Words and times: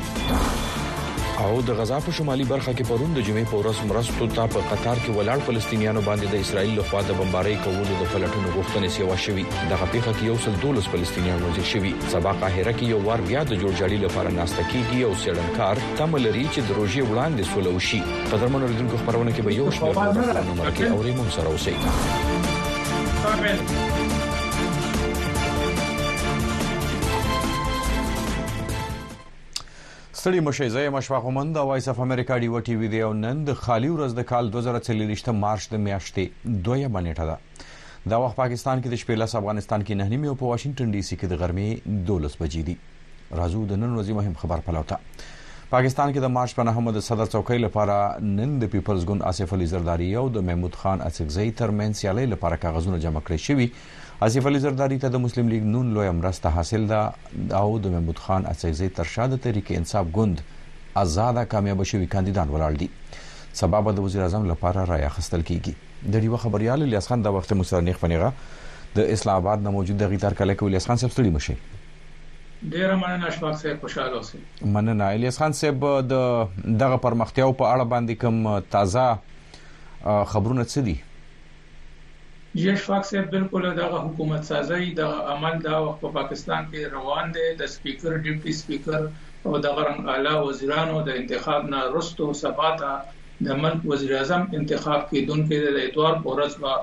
او 1.44 1.52
د 1.68 1.76
غزا 1.80 2.00
په 2.08 2.12
شمالي 2.16 2.46
برخه 2.48 2.72
کې 2.74 2.88
پروند 2.90 3.14
جمعې 3.28 3.46
په 3.52 3.60
ورځ 3.62 3.86
مرستو 3.92 4.26
ته 4.34 4.48
په 4.56 4.64
قطر 4.72 4.98
کې 5.04 5.14
ولاړ 5.20 5.46
فلسطینیانو 5.50 6.02
باندې 6.08 6.34
د 6.34 6.42
اسرایل 6.46 6.74
لخوا 6.80 7.02
د 7.10 7.16
بمبارۍ 7.20 7.54
کولو 7.68 7.86
د 8.00 8.02
فلټونو 8.16 8.52
غوښتنې 8.56 8.96
سیوا 8.98 9.16
شوې 9.26 9.70
د 9.74 9.80
غپیخه 9.84 10.14
کې 10.18 10.26
یو 10.32 10.36
سل 10.48 10.56
دولس 10.64 10.90
فلسطینیان 10.96 11.46
وژل 11.46 11.68
شوي 11.70 11.92
سبا 12.16 12.34
قاهره 12.42 12.74
کې 12.74 12.92
یو 12.96 13.00
وار 13.06 13.24
بیا 13.30 13.44
د 13.52 13.54
جوړجاړي 13.62 14.00
لپاره 14.06 14.34
ناشته 14.40 14.62
کیږي 14.74 15.00
او 15.10 15.14
سړنکار 15.22 15.76
تم 16.02 16.18
لري 16.26 16.46
چې 16.50 16.60
د 16.62 16.70
روژې 16.82 17.02
وړاندې 17.12 17.44
سولو 17.54 17.80
شي 17.92 18.02
په 18.34 18.42
درمن 18.44 18.60
اوریدونکو 18.68 19.00
خبرونه 19.06 19.32
کې 19.38 19.46
به 19.48 19.52
یو 19.60 19.68
شمېر 19.80 19.96
نمبر 20.50 20.70
کې 20.82 20.84
اورې 20.98 21.14
مون 21.22 21.30
سره 21.38 21.48
اوسئ 21.56 21.78
ستړي 30.22 30.40
مشه 30.48 30.68
زه 30.70 30.80
یم 30.82 30.96
اشفاق 31.00 31.26
ومند 31.26 31.58
او 31.58 31.68
وایس 31.68 31.88
اف 31.90 32.00
امریکا 32.06 32.38
ډي 32.44 32.48
وی 32.54 32.62
ټي 32.68 32.74
وی 32.80 32.88
دی 32.94 33.00
او 33.08 33.12
نن 33.20 33.44
د 33.50 33.54
خالي 33.60 33.90
ورځ 33.92 34.16
د 34.18 34.26
کال 34.32 34.50
2024 34.56 35.30
مارچ 35.44 35.68
د 35.74 35.82
میاشتې 35.84 36.58
دویمه 36.66 36.90
باندې 36.96 37.14
ده 37.30 38.10
دا 38.14 38.18
وخت 38.24 38.36
پاکستان 38.40 38.82
کې 38.82 38.88
د 38.94 39.02
شپې 39.04 39.20
لاس 39.22 39.36
افغانستان 39.42 39.86
کې 39.86 40.00
نه 40.00 40.08
نیمه 40.14 40.32
او 40.34 40.40
په 40.42 40.50
واشنگټن 40.50 40.92
ډي 40.96 41.04
سي 41.10 41.16
کې 41.20 41.26
د 41.32 41.40
غرمې 41.44 42.04
12 42.10 42.36
بجې 42.42 42.64
دي 42.72 42.76
راځو 43.42 43.64
د 43.72 43.80
نن 43.84 43.96
ورځې 43.96 44.20
مهم 44.20 44.36
خبر 44.44 44.66
پلوته 44.68 45.00
پاکستان 45.76 46.14
کې 46.14 46.26
د 46.28 46.36
مارچ 46.40 46.56
په 46.60 46.68
نهمه 46.72 46.96
د 46.98 47.06
صدر 47.08 47.32
چوکۍ 47.36 47.60
لپاره 47.68 47.98
نن 48.34 48.60
د 48.66 48.74
پیپلز 48.76 49.08
ګوند 49.12 49.28
اسف 49.32 49.56
علي 49.60 49.72
زرداری 49.76 50.12
او 50.24 50.28
د 50.40 50.48
محمود 50.50 50.80
خان 50.84 51.08
اسفزئی 51.12 51.50
ترمن 51.64 51.98
سیالي 52.02 52.26
لپاره 52.36 52.62
کاغذونه 52.68 53.02
جمع 53.08 53.26
کړی 53.28 53.40
شوی 53.48 53.72
اسف 54.22 54.48
علي 54.48 54.60
زرداری 54.60 54.96
ته 55.02 55.10
د 55.12 55.20
مسلم 55.26 55.50
لیگ 55.50 55.64
نون 55.74 55.92
لوی 55.94 56.10
مرسته 56.16 56.50
حاصل 56.56 56.88
ده 56.88 57.60
او 57.60 57.78
د 57.84 57.94
محمود 57.94 58.18
خان 58.24 58.46
اڅیزي 58.54 58.88
ترشاد 58.98 59.36
تحریک 59.46 59.72
انصاف 59.76 60.08
ګوند 60.18 60.42
آزاد 61.04 61.40
کامیاب 61.54 61.84
شوی 61.94 62.10
کاندیدان 62.18 62.50
ولاړ 62.50 62.84
دي 62.84 62.88
سبب 63.62 63.90
د 64.00 64.04
وزیر 64.08 64.22
اعظم 64.28 64.50
لپاره 64.52 64.84
را 64.92 64.98
یاخستل 65.04 65.46
کیږي 65.52 66.10
د 66.16 66.24
ریو 66.26 66.42
خبريال 66.48 66.86
الیاس 66.90 67.08
خان 67.14 67.24
د 67.28 67.38
وخت 67.40 67.54
مصرنیخ 67.62 68.02
فنیغه 68.02 68.34
د 69.00 69.10
اسلام 69.18 69.40
آباد 69.46 69.64
نه 69.68 69.74
موجود 69.80 70.04
د 70.06 70.12
غیتار 70.16 70.38
کله 70.44 70.58
کې 70.60 70.70
الیاس 70.70 70.90
خان 70.92 71.02
سب 71.08 71.16
ستړي 71.18 71.36
مشه 71.40 72.78
ډیر 72.78 72.96
مننه 73.06 73.34
اشفاق 73.34 73.58
صاحب 73.66 73.84
خوشاله 73.86 74.24
اوسئ 74.24 74.44
مننه 74.78 75.12
الیاس 75.18 75.38
خان 75.46 75.58
صاحب 75.64 75.90
د 76.14 76.66
دغه 76.86 77.02
پرمختیاو 77.08 77.56
په 77.64 77.76
اړه 77.76 77.92
باندې 77.92 78.24
کوم 78.24 78.72
تازه 78.78 80.18
خبرونه 80.34 80.72
څه 80.72 80.92
دي 80.92 81.00
یشفاق 82.56 83.04
صاحب 83.04 83.30
بالکل 83.32 83.72
دغه 83.80 83.98
حکومت 84.08 84.44
سازي 84.50 84.86
د 84.98 85.02
عمل 85.34 85.56
دا 85.68 85.76
وخت 85.86 86.00
په 86.04 86.10
پاکستان 86.18 86.62
کې 86.72 86.82
روان 86.96 87.26
دي 87.36 87.48
د 87.60 87.70
سپیکر 87.76 88.12
ډیپټي 88.26 88.54
سپیکر 88.62 89.02
او 89.50 89.58
د 89.66 89.76
غرن 89.80 90.10
اعلی 90.14 90.34
وزیرانو 90.48 90.98
د 91.10 91.20
انتخاب 91.22 91.62
نه 91.74 91.80
رستو 91.98 92.28
سباته 92.44 92.90
د 93.48 93.62
ملک 93.66 93.82
وزیر 93.92 94.14
اعظم 94.20 94.44
انتخاب 94.62 95.02
کې 95.12 95.20
دونکو 95.30 95.60
د 95.76 95.80
اتوار 95.88 96.14
پورز 96.24 96.58
با 96.64 96.74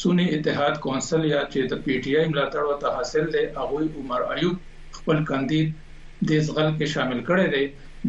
سونی 0.00 0.26
اتحاد 0.34 0.74
کونسل 0.84 1.22
یا 1.34 1.40
چې 1.52 1.60
د 1.70 1.72
پی 1.84 1.94
ټ 2.02 2.04
آی 2.18 2.26
ملاتړ 2.32 2.62
وته 2.70 2.88
حاصل 2.96 3.24
دی 3.36 3.44
هغه 3.60 3.80
عمر 4.00 4.20
ایوب 4.34 4.56
خپل 4.98 5.18
کاندید 5.30 5.72
د 6.28 6.30
اسغل 6.40 6.68
کې 6.76 6.86
شامل 6.94 7.20
کړي 7.28 7.46
دی 7.54 7.64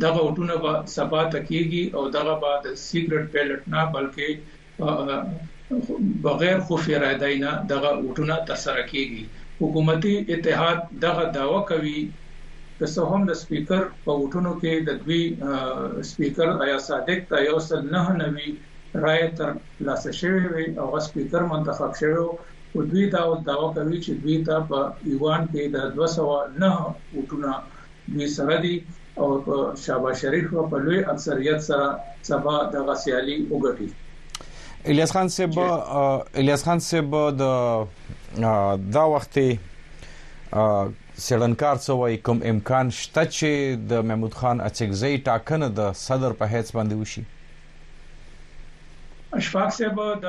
دغه 0.05 0.21
وټونه 0.27 0.55
په 0.65 0.73
سبا 0.95 1.21
تکیږي 1.35 1.83
او 1.95 2.03
دغه 2.17 2.33
بعد 2.43 2.61
سیګریټ 2.85 3.25
پیلټ 3.33 3.61
نه 3.73 3.81
بلکې 3.95 4.29
بغیر 6.27 6.57
خفیه 6.69 6.97
راځي 7.05 7.35
نه 7.45 7.51
دغه 7.73 7.91
وټونه 8.05 8.35
تسره 8.51 8.83
کیږي 8.93 9.23
حکومتي 9.61 10.13
اتحاد 10.37 10.79
دغه 11.05 11.23
داوا 11.39 11.59
کوي 11.73 11.97
که 12.77 12.85
څه 12.93 13.01
هم 13.13 13.21
د 13.29 13.33
سپیکر 13.43 13.81
په 14.05 14.11
وټونو 14.21 14.51
کې 14.61 14.73
د 14.87 14.89
دوی 15.03 16.03
سپیکر 16.13 16.47
آیا 16.67 16.77
صادق 16.89 17.25
تا 17.33 17.37
یو 17.51 17.57
سل 17.71 17.81
نه 17.97 18.01
نوي 18.23 18.51
رائے 19.05 19.25
تر 19.39 19.49
لاسه 19.87 20.11
شوی 20.19 20.43
وي 20.53 20.65
او 20.83 20.85
سپیکر 21.07 21.43
منتخب 21.51 21.91
شوی 21.99 22.13
او 22.21 22.85
دوی 22.93 23.03
دا 23.15 23.21
داوا 23.49 23.67
کوي 23.73 24.01
چې 24.07 24.13
دوی 24.23 24.37
ته 24.49 24.57
په 24.71 24.79
ایوان 25.11 25.45
کې 25.51 25.63
د 25.75 25.77
209 25.99 26.63
وټونه 26.63 27.51
دوی 28.15 28.29
سره 28.37 28.57
دي 28.65 28.73
او 29.25 29.29
شابه 29.83 30.13
شریف 30.23 30.49
په 30.57 30.81
لوی 30.87 30.99
اکثریت 31.15 31.59
سره 31.67 31.87
سبا 32.31 32.55
د 32.75 32.77
غسیالي 32.89 33.37
وګټي 33.45 33.89
الیاس 34.93 35.11
خان 35.17 35.27
سیب 35.37 35.51
الیاس 35.61 36.63
خان 36.69 36.79
سیب 36.89 37.09
د 37.37 37.39
دا 37.39 39.03
وخت 39.15 39.33
سړنکار 39.39 41.75
څه 41.85 41.93
وای 42.01 42.15
کوم 42.27 42.39
امکان 42.51 42.85
شته 42.99 43.23
چې 43.37 43.51
د 43.93 43.95
محمود 44.11 44.33
خان 44.43 44.57
اڅکزی 44.69 45.15
ټاکنه 45.31 45.71
د 45.81 45.81
صدر 46.03 46.31
په 46.43 46.47
هیڅ 46.55 46.67
باندې 46.77 46.95
وشي 47.01 47.23
اشفاق 49.33 49.69
صاحب 49.73 49.97
د 50.23 50.27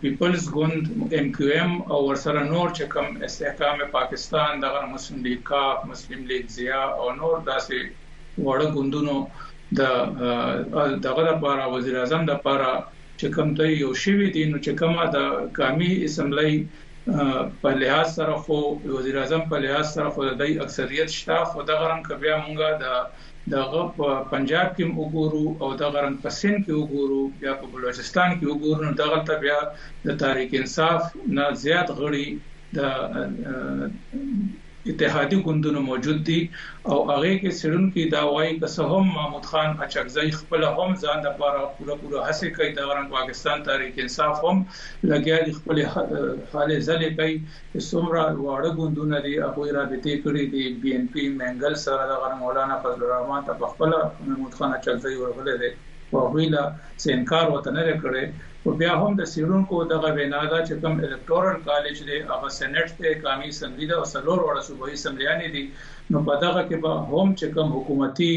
پیپلز 0.00 0.48
ګوند 0.54 1.12
ایم 1.18 1.26
کیو 1.36 1.50
ایم 1.56 1.72
او 1.92 1.98
ورسره 2.08 2.40
نور 2.48 2.68
چې 2.78 2.88
کوم 2.94 3.22
استحکام 3.28 3.84
پاکستان 3.92 4.60
دغه 4.64 4.80
مسلم 4.94 5.20
لیگ 5.28 5.44
کا 5.50 5.62
مسلم 5.90 6.24
لیگ 6.32 6.48
زیا 6.56 6.80
او 7.02 7.12
نور 7.20 7.36
داسې 7.50 8.44
وړ 8.44 8.60
ګوندونو 8.74 9.16
د 9.80 11.00
دغه 11.06 11.26
لپاره 11.30 11.68
وزیر 11.74 11.98
اعظم 12.00 12.26
د 12.30 12.32
لپاره 12.34 12.72
چې 12.86 13.30
کوم 13.36 13.52
ته 13.60 13.68
یو 13.78 13.92
شوی 14.06 14.26
دی 14.38 14.42
نو 14.54 14.64
چې 14.64 14.80
کومه 14.80 15.04
د 15.18 15.52
قومي 15.60 15.92
اسمبلی 16.08 16.56
په 17.62 17.78
لحاظ 17.84 18.10
سره 18.18 18.38
خو 18.48 18.58
وزیر 18.98 19.18
اعظم 19.22 19.46
په 19.54 19.62
لحاظ 19.66 19.86
سره 19.94 20.16
خو 20.18 20.28
د 20.42 20.52
اکثریت 20.66 21.16
شته 21.20 21.38
خو 21.52 21.68
دغه 21.72 21.90
رنګ 21.92 22.20
بیا 22.26 22.40
مونږه 22.42 22.82
د 22.82 23.30
دغه 23.54 23.82
په 23.96 24.06
پنجاب 24.32 24.68
کې 24.76 24.84
وګورو 25.00 25.46
او 25.62 25.68
د 25.80 25.82
غرن 25.94 26.14
پسین 26.24 26.56
کې 26.64 26.72
وګورو 26.80 27.20
یا 27.46 27.52
په 27.60 27.64
بلوچستان 27.72 28.30
کې 28.38 28.44
وګورو 28.50 28.84
نو 28.86 28.92
دغه 29.02 29.18
ته 29.26 29.34
بیا 29.44 29.60
د 30.06 30.08
تاریخ 30.22 30.48
انصاف 30.60 31.00
نه 31.36 31.44
زیات 31.64 31.88
غړي 31.98 32.26
د 32.76 32.78
اتحادي 34.92 35.36
ګوندونه 35.44 35.80
موجود 35.84 36.18
دي 36.28 36.38
او 36.92 36.96
هغه 37.10 37.28
کې 37.42 37.56
سړونکو 37.60 38.02
دا 38.14 38.22
وایي 38.32 38.52
که 38.62 38.68
څه 38.74 38.82
هم 38.92 39.04
محمود 39.18 39.46
خان 39.50 39.70
اچکزای 39.86 40.30
خپل 40.40 40.64
هم 40.78 40.90
ځان 41.02 41.16
د 41.22 41.24
لپاره 41.28 41.60
پوره 41.76 41.94
پوره 42.02 42.18
هڅه 42.28 42.46
کوي 42.56 42.68
د 42.78 42.90
غرن 42.90 43.06
پاکستان 43.16 43.64
تاریخ 43.68 44.02
انصاف 44.04 44.36
هم 44.48 44.58
لګیا 45.12 45.38
دي 45.46 45.52
خپل 45.60 45.76
حالې 46.52 46.76
ځلې 46.88 47.08
کوي 47.18 47.34
څومره 47.90 48.22
واړه 48.44 48.70
ګوندونه 48.82 49.16
دي 49.26 49.34
هغه 49.46 49.64
رابطه 49.78 50.12
کړې 50.24 50.44
دي 50.54 50.64
بي 50.82 50.90
ان 50.98 51.06
پي 51.14 51.24
منګل 51.40 51.74
سره 51.86 52.02
د 52.12 52.22
غرن 52.22 52.38
مولانا 52.44 52.80
فضل 52.84 53.00
الرحمن 53.08 53.42
ته 53.50 53.70
خپل 53.74 53.90
محمود 53.98 54.60
خان 54.60 54.70
اچکزای 54.78 55.14
ورغله 55.22 55.56
دي 55.64 55.72
او 56.16 56.22
ویلا 56.34 56.64
سینکار 57.06 57.44
وته 57.52 57.72
نه 57.78 57.84
کړې 58.02 58.50
او 58.66 58.72
بیا 58.80 58.92
هم 59.00 59.08
د 59.16 59.24
سیرونکو 59.30 59.78
دغه 59.88 60.10
وینا 60.18 60.38
دا 60.50 60.58
چې 60.60 60.76
کوم 60.84 61.00
الکتورل 61.06 61.56
کالج 61.64 61.98
دی 62.10 62.18
هغه 62.28 62.50
سېنات 62.58 62.92
ته 63.00 63.10
قانوني 63.24 63.50
سمدي 63.56 63.86
دا 63.90 63.96
وسلور 64.02 64.44
وړه 64.44 64.62
صوبایي 64.68 65.00
سمریانی 65.00 65.48
دي 65.56 65.62
نو 66.14 66.20
په 66.28 66.36
دغه 66.44 66.60
کې 66.68 66.84
به 66.84 66.92
هم 67.10 67.34
چې 67.34 67.58
کوم 67.58 67.74
حکومتي 67.74 68.28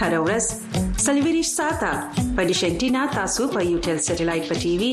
هر 0.00 0.12
ورځ 0.26 0.44
سلویریش 1.04 1.50
ساته 1.60 1.90
په 2.36 2.40
ډیشنټینا 2.48 3.02
تاسو 3.16 3.42
په 3.54 3.60
یو 3.70 3.76
ټل 3.86 3.98
سټلایټ 4.08 4.44
په 4.52 4.56
ټي 4.62 4.70
وي 4.80 4.92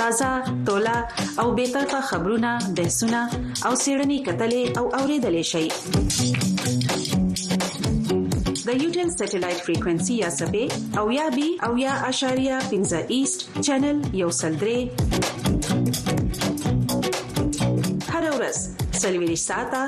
تازه 0.00 0.30
ټولا 0.70 0.94
او 1.42 1.44
به 1.58 1.64
تر 1.74 1.84
په 1.92 1.98
خبرونه 2.08 2.50
بحثونه 2.78 3.20
او 3.66 3.72
سیړنی 3.84 4.16
کتلې 4.26 4.64
او 4.80 4.84
اوریدلې 4.98 5.44
شي 5.52 5.64
د 8.66 8.68
یو 8.82 8.88
ټل 8.96 9.08
سټلایټ 9.20 9.58
فریکوئنسي 9.68 10.14
یا 10.24 10.30
سبې 10.40 10.64
او 11.02 11.04
یا 11.18 11.26
بي 11.36 11.48
او 11.68 11.70
یا 11.86 11.92
اشاریه 12.10 12.56
15 12.74 13.06
ایست 13.18 13.38
چینل 13.68 13.98
یو 14.24 14.30
سلډري 14.40 14.82
هر 18.12 18.22
ورځ 18.36 18.56
سلویریش 19.04 19.42
ساته 19.52 19.82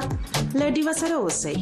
لډي 0.60 0.82
وسره 0.86 1.16
اوسئ 1.18 1.52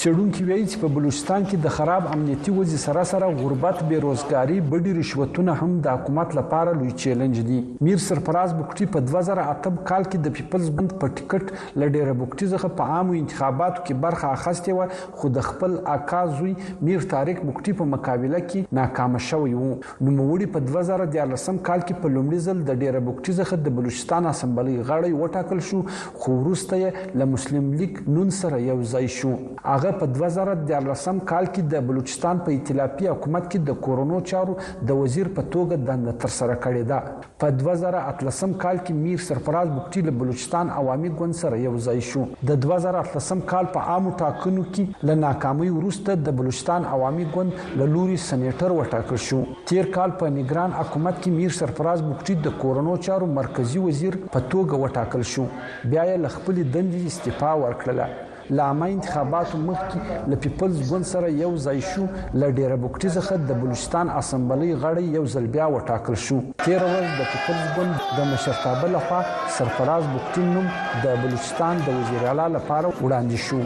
چېرونکو 0.00 0.44
وایي 0.48 0.62
چې 0.66 0.78
په 0.82 0.88
بلوچستان 0.92 1.42
کې 1.48 1.58
د 1.64 1.72
خراب 1.76 2.06
امنیتي 2.12 2.52
وضع 2.58 2.76
سره 2.82 3.00
سره 3.10 3.26
غربت 3.40 3.80
بیروزګاری 3.88 4.54
بډې 4.60 4.92
رشوتونه 4.98 5.56
هم 5.64 5.74
د 5.86 5.96
حکومت 5.98 6.36
لپاره 6.38 6.72
لوی 6.78 6.92
چیلنج 7.02 7.40
دي 7.48 7.58
میر 7.88 7.98
سرفراز 8.04 8.54
بوکټي 8.54 8.86
په 8.94 9.04
2008 9.10 9.76
کال 9.90 10.06
کې 10.06 10.24
د 10.26 10.34
پیپلز 10.38 10.70
ګوند 10.78 10.94
په 11.02 11.12
ټیکټ 11.18 11.56
لډېره 11.56 12.14
بوکټي 12.22 12.48
څخه 12.54 12.72
په 12.80 12.96
عامو 13.00 13.16
انتخاباتو 13.20 13.82
کې 13.82 14.06
برخه 14.06 14.30
اخیستې 14.38 14.78
و 14.80 15.18
خو 15.20 15.32
د 15.38 15.44
خپل 15.50 15.76
اکا 15.96 16.22
زوی 16.38 16.54
میر 16.90 17.04
طارق 17.14 17.44
بوکټي 17.44 17.76
په 17.82 17.88
مقابله 17.92 18.42
کې 18.46 18.80
ناکام 18.80 19.20
شوی 19.28 19.54
و 19.64 19.66
نو 20.10 20.16
موري 20.22 20.48
په 20.56 20.66
2014 20.70 21.12
کال 21.20 21.86
کې 21.90 22.00
په 22.06 22.14
لومړي 22.14 22.40
ځل 22.46 22.64
د 22.64 22.80
ډېره 22.80 23.04
بوکټي 23.10 23.34
څخه 23.34 23.68
د 23.68 23.76
بلوچستان 23.82 24.32
اسمبلی 24.34 24.78
غړی 24.80 25.20
وټاکل 25.20 25.62
شو 25.70 25.84
خو 26.22 26.40
وروسته 26.40 26.82
یې 26.86 27.22
له 27.22 27.30
مسلم 27.36 27.70
لیگ 27.84 28.02
نون 28.18 28.36
سره 28.40 28.64
یو 28.70 28.80
ځای 28.96 29.14
شو 29.20 29.36
هغه 29.82 29.92
په 30.00 30.06
2014 30.16 31.20
کال 31.30 31.46
کې 31.54 31.62
د 31.72 31.78
بلوچستان 31.86 32.40
په 32.46 32.52
ائتلافي 32.56 33.06
حکومت 33.12 33.46
کې 33.48 33.64
د 33.68 33.80
کورونو 33.86 34.18
چارو 34.30 34.54
د 34.90 34.98
وزیر 35.00 35.30
په 35.38 35.42
توګه 35.54 35.78
دنده 35.88 36.12
ترسره 36.24 36.56
کړې 36.66 36.84
ده 36.90 36.98
په 37.44 37.48
2013 37.62 38.54
کال 38.64 38.78
کې 38.84 39.00
میر 39.00 39.24
سرفراز 39.30 39.72
بوکټي 39.78 40.04
له 40.08 40.14
بلوچستان 40.22 40.70
عوامي 40.76 41.12
ګوند 41.22 41.38
سره 41.40 41.58
یو 41.64 41.74
ځای 41.88 42.04
شو 42.10 42.24
د 42.52 42.60
2013 42.68 43.44
کال 43.54 43.70
په 43.78 43.90
عامو 43.94 44.14
ټاکنو 44.22 44.64
کې 44.72 45.06
له 45.10 45.18
ناکامۍ 45.26 45.74
وروسته 45.78 46.18
د 46.28 46.36
بلوچستان 46.42 46.88
عوامي 46.94 47.26
ګوند 47.36 47.60
له 47.82 47.90
لوري 47.96 48.20
سېنیټر 48.26 48.78
وټاکل 48.80 49.22
شو 49.28 49.42
تیر 49.72 49.90
کال 50.00 50.16
په 50.22 50.34
نگران 50.40 50.78
حکومت 50.82 51.22
کې 51.22 51.40
میر 51.40 51.58
سرفراز 51.62 52.06
بوکټي 52.10 52.38
د 52.50 52.56
کورونو 52.66 52.96
چارو 53.08 53.32
مرکزی 53.40 53.84
وزیر 53.88 54.22
په 54.36 54.48
توګه 54.50 54.82
وټاکل 54.84 55.28
شو 55.36 55.50
بیا 55.54 56.12
یې 56.12 56.36
خپل 56.38 56.60
دندې 56.60 57.14
استعفا 57.14 57.52
ورکړه 57.64 58.30
لامه 58.50 58.86
انتخاباتو 58.88 59.58
مخکې 59.58 60.00
له 60.30 60.36
پیپلز 60.44 60.78
ګوند 60.90 61.06
سره 61.12 61.28
یو 61.42 61.50
ځای 61.66 61.80
شو 61.90 62.04
له 62.40 62.46
ډیره 62.58 62.76
بوکټي 62.82 63.08
څخه 63.16 63.32
د 63.50 63.60
بلوچستان 63.64 64.06
اسمبلی 64.20 64.70
غړی 64.84 65.06
یو 65.18 65.24
ځل 65.34 65.46
بیا 65.56 65.66
وټاکل 65.74 66.16
شو 66.26 66.36
تیر 66.64 66.78
ورځ 66.92 67.10
د 67.20 67.22
پیپلز 67.34 67.64
ګوند 67.76 67.94
د 68.16 68.32
مشرتابه 68.32 68.86
لخوا 68.94 69.20
سرفراز 69.58 70.04
بوکټي 70.12 70.42
نوم 70.54 70.66
د 71.04 71.20
بلوچستان 71.26 71.74
د 71.90 72.00
وزیر 72.00 72.22
اعلی 72.30 72.48
لپاره 72.56 72.88
وړاندې 73.04 73.38
شو 73.46 73.58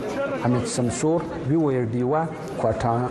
حمید 0.44 0.66
سمسور 0.76 1.18
وی 1.48 1.56
وی 1.64 1.76
ډیوا 1.96 2.22
کوټانا 2.62 3.08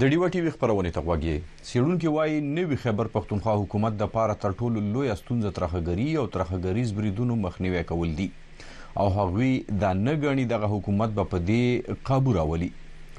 د 0.00 0.10
ډیو 0.12 0.26
ټي 0.32 0.40
وی 0.44 0.50
خبرونه 0.54 0.90
ته 0.94 1.02
غوږی 1.04 1.34
سیړونکو 1.66 2.10
وایي 2.14 2.32
نوې 2.46 2.76
خبر 2.80 3.08
پښتونخوا 3.12 3.52
حکومت 3.60 3.94
د 4.00 4.08
پاره 4.16 4.34
تر 4.42 4.54
ټولو 4.58 4.80
لوی 4.96 5.08
استونزه 5.14 5.52
ترخګری 5.58 6.08
او 6.22 6.24
ترخګریز 6.34 6.90
بریدونو 6.98 7.36
مخنیوي 7.44 7.84
کول 7.92 8.10
دي 8.18 8.26
او 9.04 9.06
هغوی 9.14 9.48
دا 9.84 9.92
نه 10.02 10.14
غني 10.26 10.44
دغه 10.52 10.68
حکومت 10.74 11.14
به 11.20 11.26
په 11.32 11.40
دې 11.50 11.96
قابو 12.10 12.34
راولي 12.40 12.68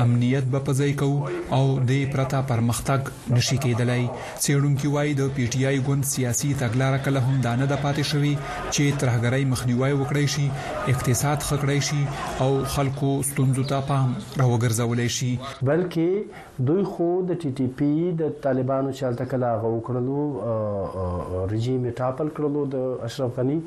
امنیت 0.04 0.44
به 0.54 0.60
پځای 0.66 0.90
کوو 1.00 1.18
او 1.58 1.62
د 1.90 2.02
پرتا 2.16 2.40
پرمختګ 2.50 3.00
نشي 3.36 3.56
کېدلای 3.66 4.02
سیړونکو 4.44 4.86
وای 4.96 5.10
د 5.20 5.30
پی 5.38 5.44
ټ 5.52 5.54
آی 5.70 5.78
ګوند 5.86 6.04
سیاسي 6.14 6.50
تګلارې 6.62 7.00
کله 7.04 7.18
هم 7.28 7.36
دانه 7.48 7.66
د 7.72 7.82
پاتې 7.84 8.04
شوی 8.12 8.32
چې 8.74 8.98
ترهګری 9.04 9.42
مخنیوي 9.52 9.92
وکړي 10.00 10.26
شي 10.34 10.46
اقتصاد 10.94 11.38
خکړي 11.48 11.78
شي 11.88 12.00
او 12.44 12.50
خلکو 12.76 13.10
ستونزو 13.32 13.64
ته 13.74 13.86
پام 13.90 14.14
راوګرځول 14.42 15.04
شي 15.18 15.32
بلکې 15.42 16.62
دوی 16.72 16.84
خو 16.94 17.08
د 17.32 17.40
ټي 17.42 17.50
ټي 17.60 17.66
پی 17.78 17.92
د 18.24 18.36
طالبانو 18.48 18.96
چالت 19.02 19.22
کلا 19.34 19.54
غو 19.64 19.74
کړلو 19.90 21.46
رژیم 21.54 21.88
ټاپل 22.02 22.28
کړلو 22.36 22.66
د 22.76 23.06
اشرف 23.10 23.38
غنی 23.40 23.60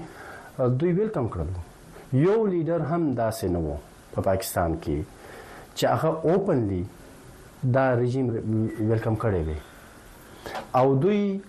دوی 0.59 0.91
ویلکم 0.99 1.27
کړلو 1.31 1.71
یو 2.13 2.45
لیډر 2.45 2.81
هم 2.91 3.03
داسې 3.17 3.47
نه 3.49 3.59
وو 3.59 3.75
په 4.13 4.15
پا 4.15 4.21
پاکستان 4.29 4.75
کې 4.83 4.97
چې 5.77 5.85
هغه 5.91 6.09
اوپنلی 6.31 6.83
دا 7.75 7.85
رژیم 8.01 8.27
ویلکم 8.89 9.15
کړي 9.21 9.41
وي 9.47 9.57
او 10.79 10.95
دوی 11.01 11.41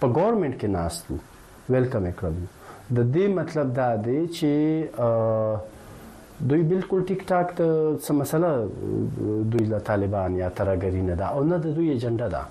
په 0.00 0.06
ګورنمنت 0.16 0.54
کې 0.60 0.68
ناستو 0.76 1.14
ویلکم 1.72 2.06
یې 2.06 2.12
کړو 2.18 2.42
د 2.96 3.10
دې 3.14 3.26
مطلب 3.40 3.74
دا 3.78 3.90
دی 4.06 4.18
چې 4.36 4.50
دوی 6.50 6.62
بالکل 6.74 7.00
ټیک 7.08 7.20
ټاک 7.30 7.48
ته 7.58 7.96
څه 8.04 8.10
مسله 8.20 8.50
دوی 9.52 9.64
له 9.72 9.78
طالبان 9.90 10.30
یا 10.42 10.48
ترګری 10.58 11.02
نه 11.10 11.14
ده 11.20 11.26
او 11.34 11.44
نه 11.50 11.56
د 11.64 11.74
دوی 11.76 11.88
ایجنډا 11.94 12.28
ده 12.34 12.42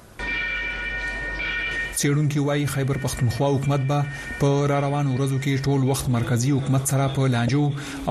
سیړونکو 2.01 2.41
وايي 2.47 2.65
خیبر 2.71 2.97
پښتونخوا 3.03 3.47
حکومت 3.53 3.79
به 3.91 4.03
په 4.41 4.65
را 4.71 4.79
روانو 4.83 5.13
ورځو 5.17 5.37
کې 5.43 5.61
ټول 5.69 5.85
وخت 5.91 6.09
مرکزی 6.15 6.51
حکومت 6.55 6.89
سره 6.91 7.05
په 7.13 7.29
لانجو 7.35 7.61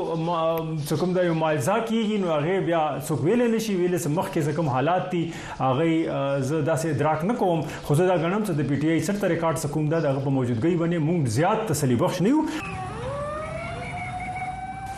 څه 0.87 0.95
کوم 1.01 1.13
دا 1.17 1.23
یو 1.29 1.33
مالزا 1.43 1.77
کیږي 1.85 2.17
نو 2.21 2.27
هغه 2.33 2.59
بیا 2.69 2.83
څوک 3.07 3.19
ویل 3.29 3.45
نشي 3.55 3.75
ویل 3.79 3.97
سم 4.05 4.13
مخ 4.19 4.27
کې 4.33 4.55
کوم 4.59 4.67
حالات 4.75 5.09
دي 5.15 5.23
هغه 5.63 6.21
زه 6.39 6.63
داسې 6.65 6.85
ادراک 6.93 7.25
نکوم 7.33 7.61
خو 7.89 7.95
زه 8.01 8.05
دا 8.13 8.21
غنم 8.27 8.45
چې 8.45 8.51
د 8.61 8.71
پی 8.71 8.75
ټی 8.85 8.93
آی 8.93 8.99
سره 9.09 9.35
ریکارډ 9.35 9.57
سکوم 9.65 9.89
دا 9.95 9.99
دغه 10.07 10.19
په 10.29 10.37
موجودګۍ 10.37 10.75
باندې 10.85 11.11
مونږ 11.11 11.37
زیات 11.39 11.67
تسلی 11.73 11.97
بخښ 11.97 12.21
نه 12.21 12.29
یو 12.37 12.45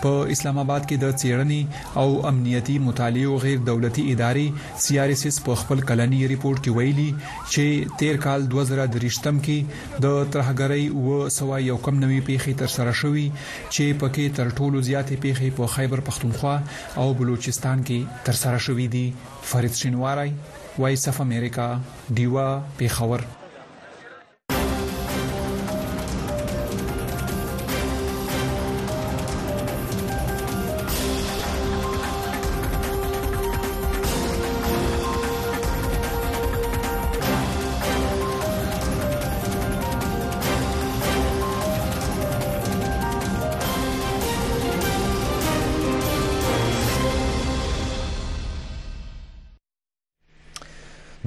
په 0.06 0.14
اسلام 0.34 0.58
آباد 0.62 0.84
کې 0.88 0.96
د 1.02 1.06
چیرنی 1.22 1.62
او 2.02 2.08
امنیتی 2.30 2.74
مطالعه 2.88 3.30
او 3.36 3.38
غیر 3.44 3.60
دولتي 3.70 4.04
ادارې 4.14 4.82
سیاریسس 4.88 5.36
په 5.46 5.54
خپل 5.62 5.80
کلنی 5.92 6.20
ریپورت 6.32 6.60
کې 6.66 6.76
ویلي 6.80 7.08
چې 7.30 7.96
تیر 8.02 8.20
کال 8.26 8.40
2013م 8.56 9.40
کې 9.48 10.02
د 10.06 10.14
ترهګرۍ 10.34 10.84
او 11.00 11.32
سوا 11.38 11.58
یو 11.72 11.78
کم 11.88 11.96
نوي 12.04 12.20
پیخي 12.32 12.54
تر 12.62 12.70
سره 12.78 12.94
شوې 13.04 13.28
چې 13.74 14.00
پکې 14.04 14.26
تر 14.42 14.48
ټولو 14.60 14.78
زیاتې 14.90 15.16
پیخي 15.24 15.50
په 15.62 15.72
خیبر 15.78 16.04
پختونخوا 16.12 16.56
او 17.06 17.08
بلوچستان 17.24 17.82
کې 17.88 18.30
تر 18.30 18.40
سره 18.44 18.62
شوې 18.68 18.88
دي 18.96 19.06
فرید 19.54 19.82
شینواری 19.82 20.32
وایس 20.86 21.08
اف 21.14 21.22
امریکا 21.30 21.68
دیوا 22.22 22.48
پیښور 22.84 23.28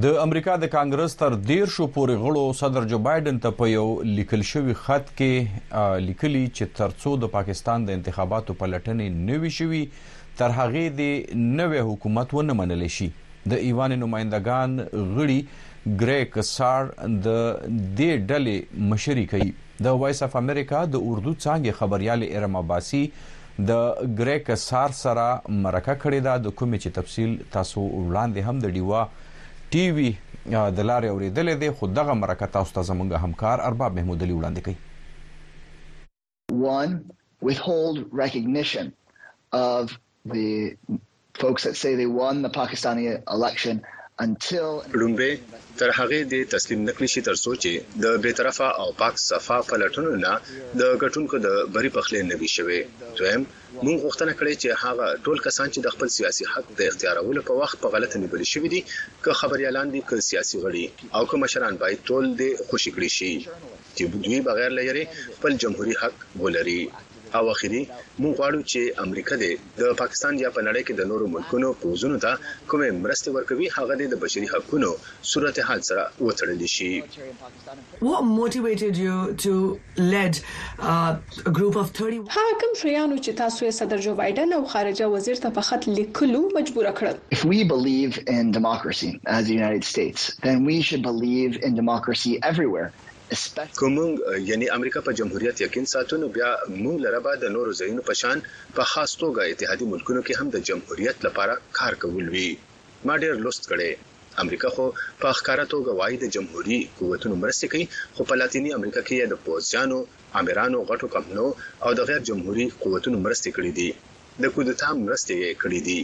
د 0.03 0.11
امریکا 0.23 0.53
د 0.63 0.69
کانګرس 0.73 1.15
تر 1.21 1.35
ډیر 1.47 1.71
شو 1.77 1.85
پورې 1.95 2.17
غړو 2.25 2.43
صدر 2.59 2.85
جو 2.91 2.99
بایدن 3.07 3.39
ته 3.47 3.51
په 3.61 3.71
یو 3.71 3.85
لیکل 4.19 4.43
شوی 4.51 4.75
خط 4.83 5.09
کې 5.21 5.99
لیکلي 6.09 6.43
چې 6.43 6.69
ترڅو 6.81 7.15
د 7.25 7.31
پاکستان 7.33 7.87
د 7.89 7.97
انتخاباتو 7.99 8.57
په 8.61 8.69
لټنې 8.75 9.17
نوي 9.33 9.51
شوی 9.59 9.81
تر 10.43 10.55
هغه 10.59 10.85
د 11.01 11.11
نوې 11.41 11.83
حکومت 11.91 12.37
ونه 12.39 12.57
منل 12.61 12.85
شي 13.01 13.09
د 13.55 13.65
ایوان 13.71 13.97
نمائندگان 14.07 14.79
غړي 14.95 15.93
ګریک 16.07 16.39
سار 16.53 16.91
د 16.97 17.37
دې 17.43 18.13
ډلې 18.29 18.89
مشري 18.95 19.27
کوي 19.37 19.51
د 19.89 20.01
وایس 20.05 20.23
اف 20.29 20.37
امریکا 20.47 20.85
د 20.97 21.07
اردو 21.13 21.39
څنګه 21.39 21.79
خبريال 21.85 22.27
ارم 22.31 22.61
عباسي 22.65 23.05
د 23.73 24.11
ګریک 24.23 24.55
سار 24.71 24.97
سره 25.05 25.29
مرکه 25.63 26.03
کړې 26.03 26.27
ده 26.27 26.51
د 26.51 26.59
کومې 26.59 26.85
چې 26.85 27.01
تفصيل 27.01 27.37
تاسو 27.59 27.89
وړاندې 27.93 28.53
هم 28.53 28.67
د 28.67 28.79
ډیوا 28.81 29.09
ټي 29.75 29.87
وي 29.97 30.11
د 30.77 30.79
لارې 30.91 31.09
اوریدلې 31.13 31.55
دي 31.63 31.69
خو 31.79 31.85
دغه 31.99 32.13
مرکه 32.23 32.47
تاسو 32.57 32.71
ته 32.77 32.83
زمونږ 32.91 33.09
همکار 33.25 33.57
ارباب 33.71 33.91
محمود 33.99 34.21
علي 34.27 34.35
وړاندې 34.37 34.65
کوي 34.65 34.79
one 36.81 36.93
withhold 37.49 37.97
recognition 38.25 38.87
of 39.71 39.85
the 40.37 40.49
folks 41.43 41.63
that 41.69 41.75
say 41.83 41.91
they 42.01 42.11
won 42.23 42.35
the 42.47 42.53
Pakistani 42.61 43.05
election 43.39 43.77
لومبه 45.01 45.31
تر 45.81 45.91
هغه 46.01 46.19
د 46.33 46.35
تسلیم 46.55 46.81
نکړي 46.89 47.09
شي 47.13 47.21
ترڅو 47.29 47.53
چې 47.65 48.01
د 48.05 48.17
بیطرفه 48.25 48.69
او 48.85 48.87
پاک 49.03 49.15
صفه 49.25 49.59
پلټنو 49.69 50.15
نه 50.25 50.33
د 50.81 50.83
ګټونکو 51.03 51.37
د 51.45 51.49
بری 51.77 51.91
پخلې 51.97 52.21
نه 52.31 52.37
وي 52.41 52.49
شوی 52.57 52.79
دویم 53.19 53.43
موږ 53.85 53.97
غوښتنه 54.07 54.33
کړې 54.39 54.55
چې 54.63 54.69
هغه 54.85 55.07
ټول 55.25 55.39
کسان 55.47 55.69
چې 55.75 55.79
د 55.85 55.95
خپل 55.95 56.09
سیاسي 56.17 56.49
حق 56.55 56.67
د 56.81 56.91
اختیارولو 56.91 57.47
په 57.51 57.59
وخت 57.61 57.79
په 57.85 57.93
غلطه 57.95 58.23
نیول 58.25 58.45
شوی 58.55 58.69
دي 58.75 58.81
که 59.25 59.39
خبريالان 59.43 59.95
دي 59.95 60.01
که 60.11 60.27
سیاسي 60.31 60.57
غړي 60.65 60.87
او 61.17 61.23
که 61.33 61.43
مشران 61.45 61.75
باید 61.85 62.07
ټول 62.09 62.25
د 62.41 62.67
خوشی 62.71 62.93
کړی 62.97 63.11
شي 63.19 63.33
چې 63.47 64.03
دوی 64.15 64.41
بغیر 64.51 64.79
لري 64.81 65.05
خپل 65.39 65.61
جمهوریت 65.63 66.03
حق 66.05 66.17
ولري 66.45 66.83
او 67.35 67.49
اخیری 67.51 67.85
مو 68.23 68.33
غواړو 68.39 68.61
چې 68.71 68.81
امریکا 69.05 69.37
د 69.81 69.95
پاکستان 70.03 70.39
یا 70.45 70.51
په 70.57 70.61
نړۍ 70.69 70.83
کې 70.87 70.95
د 71.01 71.09
نورو 71.11 71.27
ملکونو 71.35 71.69
پوزونو 71.83 72.19
ته 72.25 72.31
کومې 72.71 72.91
مرستې 73.05 73.31
ورکوي 73.37 73.69
هغه 73.77 73.95
د 74.13 74.21
بشري 74.25 74.49
حقوقو 74.53 74.93
صورتحال 75.33 75.81
سره 75.89 76.05
وتړل 76.27 76.63
شي 76.77 76.93
What 78.09 78.23
motivated 78.41 78.95
you 79.05 79.17
to 79.45 79.55
lead 80.13 80.41
uh, 80.91 81.13
a 81.51 81.53
group 81.59 81.77
of 81.83 81.93
30 82.01 82.39
هغه 82.39 82.55
کوم 82.61 82.75
فریانو 82.83 83.17
چې 83.17 83.33
تاسو 83.43 83.65
یې 83.65 83.79
صدر 83.81 84.05
جو 84.07 84.15
بایدن 84.23 84.53
او 84.61 84.63
خارجه 84.77 85.07
وزیر 85.17 85.45
ته 85.47 85.55
په 85.59 85.67
خط 85.71 85.89
لیکلو 86.01 86.43
مجبور 86.61 86.91
کړل 87.01 87.37
If 87.39 87.45
we 87.55 87.61
believe 87.75 88.23
in 88.39 88.55
democracy 88.61 89.13
as 89.39 89.47
the 89.53 89.57
United 89.61 89.85
States 89.95 90.27
then 90.49 90.65
we 90.71 90.81
should 90.89 91.05
believe 91.13 91.61
in 91.69 91.79
democracy 91.83 92.35
everywhere 92.53 92.89
کوم 93.81 93.97
یعنی 94.49 94.69
امریکا 94.77 95.01
په 95.07 95.13
جمهوریت 95.19 95.57
یقین 95.67 95.87
ساتو 95.95 96.15
نو 96.23 96.27
بیا 96.37 96.47
موږ 96.83 96.97
لره 97.07 97.19
به 97.25 97.33
د 97.43 97.51
نورو 97.57 97.73
ځایونو 97.81 98.03
په 98.09 98.15
شان 98.21 98.39
په 98.77 98.83
خاص 98.93 99.11
توګه 99.23 99.43
اتحادي 99.55 99.87
ملکونو 99.93 100.21
کې 100.29 100.35
هم 100.41 100.49
د 100.55 100.65
جمهوریت 100.69 101.17
لپاره 101.27 101.55
کار 101.79 101.93
کول 102.05 102.27
وی 102.35 102.47
ما 103.11 103.15
ډیر 103.25 103.35
لوست 103.47 103.65
کړي 103.73 103.91
امریکا 104.45 104.69
خو 104.77 104.85
په 105.21 105.29
ښکارا 105.41 105.65
توګه 105.75 105.91
وایي 105.99 106.17
د 106.23 106.27
جمهوریت 106.39 106.89
قوتونو 107.01 107.35
مرسته 107.43 107.65
کوي 107.75 107.85
خو 108.15 108.23
په 108.31 108.35
لاتینی 108.43 108.71
امریکا 108.79 109.01
کې 109.07 109.31
د 109.35 109.43
پوزجانو 109.49 109.99
امیرانو 110.43 110.79
غټو 110.93 111.07
کمپنو 111.17 111.47
او 111.87 111.91
د 111.99 112.11
غیر 112.13 112.21
جمهوریت 112.31 112.73
قوتونو 112.87 113.17
مرسته 113.27 113.49
کړې 113.57 113.71
دي 113.81 113.89
د 114.47 114.57
کودتا 114.57 114.89
مرسته 115.07 115.33
یې 115.43 115.51
کړې 115.61 115.81
دي 115.89 116.01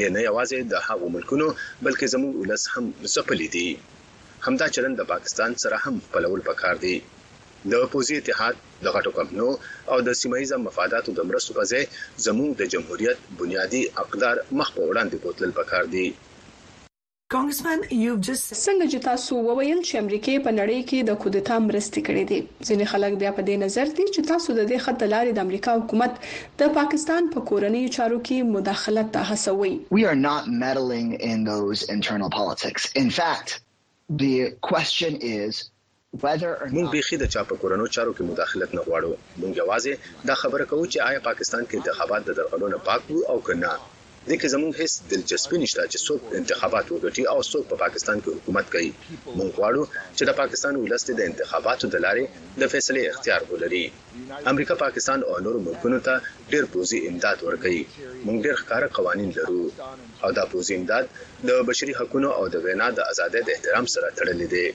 د 0.00 0.16
نه 0.16 0.20
یوازې 0.28 0.58
د 0.72 0.74
هغو 0.88 1.06
ملکونو 1.18 1.46
بلکې 1.84 2.06
زموږ 2.14 2.32
ولس 2.42 2.62
هم 2.74 2.84
ځپلې 3.14 3.48
دي 3.58 3.68
همدا 4.46 4.68
چلند 4.68 4.96
د 4.96 5.02
پاکستان 5.06 5.54
سره 5.54 5.76
هم 5.76 6.00
پلول 6.12 6.40
پکار 6.46 6.74
دی 6.80 6.94
د 7.72 7.84
پوزي 7.92 8.16
اتحاد 8.16 8.56
د 8.84 8.92
غټو 8.96 9.10
کمپنو 9.18 9.50
او 9.94 10.00
د 10.08 10.12
سیمایي 10.22 10.56
مفاداتو 10.66 11.12
د 11.18 11.26
مرستو 11.28 11.54
په 11.58 11.64
ځای 11.70 11.84
زموږ 12.26 12.50
د 12.60 12.70
جمهوریت 12.74 13.18
بنیادی 13.38 13.80
اقدار 14.04 14.36
مخ 14.58 14.68
په 14.74 14.82
وړاندې 14.90 15.16
بوتل 15.24 15.50
پکار 15.60 15.84
دی 15.94 16.04
کانګرسمن 17.34 17.80
یو 18.06 18.16
جست 18.28 18.48
څنګه 18.64 18.86
چې 18.92 18.98
تاسو 19.08 19.32
وویل 19.48 19.80
چې 19.88 19.94
امریکای 20.02 20.36
په 20.46 20.50
نړۍ 20.58 20.80
کې 20.88 20.98
د 21.12 21.20
کودتا 21.24 21.56
مرستې 21.68 22.00
کړې 22.06 22.24
دي 22.30 22.40
ځینې 22.68 22.84
خلک 22.92 23.12
بیا 23.24 23.32
په 23.38 23.42
دې 23.48 23.56
نظر 23.66 23.86
دي 23.98 24.06
چې 24.14 24.28
تاسو 24.34 24.54
د 24.58 24.62
دې 24.70 24.78
خط 24.86 25.02
لارې 25.12 25.32
د 25.38 25.46
امریکا 25.48 25.78
حکومت 25.82 26.20
د 26.62 26.76
پاکستان 26.80 27.32
په 27.36 27.46
کورنۍ 27.52 27.84
چارو 27.98 28.20
کې 28.28 28.54
مداخلت 28.60 29.10
ته 29.18 29.34
هڅوي 29.34 29.74
We 29.98 30.04
are 30.12 30.18
not 30.30 30.54
meddling 30.64 31.12
in 31.32 31.50
those 31.52 31.88
internal 31.98 32.32
politics. 32.40 32.90
In 33.04 33.10
fact, 33.22 33.58
The 34.10 34.48
question 34.62 35.16
is 35.22 35.54
موږ 36.76 36.86
بيخي 36.94 37.16
د 37.20 37.24
چا 37.34 37.42
په 37.50 37.54
کورنو 37.60 37.86
چارو 37.94 38.12
کې 38.16 38.22
مداخلت 38.30 38.70
نه 38.78 38.82
غواړو 38.86 39.10
موږ 39.40 39.52
یوازې 39.62 39.92
دا 40.28 40.34
خبره 40.42 40.64
کوو 40.70 40.90
چې 40.92 40.98
آیا 41.08 41.20
پاکستان 41.28 41.62
کې 41.66 41.74
انتخابات 41.76 42.22
د 42.24 42.30
درغلو 42.38 42.66
نه 42.74 42.78
پاک 42.88 43.02
وو 43.10 43.26
او 43.32 43.38
که 43.46 43.52
نه 43.62 43.70
ځکه 44.30 44.46
زموږ 44.54 44.72
هیڅ 44.80 44.92
دلچسپي 45.12 45.56
نشته 45.64 45.82
چې 45.92 45.98
څوک 46.06 46.20
انتخابات 46.40 46.86
وګټي 46.90 47.24
او 47.32 47.38
څوک 47.52 47.64
په 47.70 47.76
پاکستان 47.84 48.16
کې 48.22 48.36
حکومت 48.36 48.66
کوي 48.74 48.90
موږ 49.38 49.50
غواړو 49.58 49.82
چې 50.16 50.22
د 50.26 50.30
پاکستان 50.40 50.74
ولست 50.76 51.08
د 51.14 51.20
انتخاباتو 51.30 51.86
د 51.90 51.96
لارې 52.04 52.24
د 52.60 52.62
فیصله 52.72 53.00
اختیار 53.12 53.40
ولري 53.52 53.84
امریکا 54.52 54.74
پاکستان 54.84 55.18
او 55.28 55.34
نور 55.46 55.56
ملکونو 55.66 55.98
ته 56.06 56.14
ډېر 56.52 56.64
پوزي 56.72 56.98
امداد 57.10 57.38
ورکړي 57.48 57.80
موږ 58.26 58.36
ډېر 58.44 58.54
ښکاره 58.62 58.88
قوانين 58.96 59.30
لرو 59.38 59.62
او 60.24 60.28
دا 60.38 60.44
پوزي 60.52 60.74
امداد 60.80 61.04
د 61.48 61.50
بشري 61.68 61.92
حقوقو 61.98 62.36
او 62.38 62.44
د 62.54 62.56
وینا 62.64 62.88
د 62.94 63.00
ازادۍ 63.12 63.42
د 63.44 63.48
احترام 63.56 63.86
سره 63.94 64.08
تړلې 64.18 64.46
دي 64.54 64.66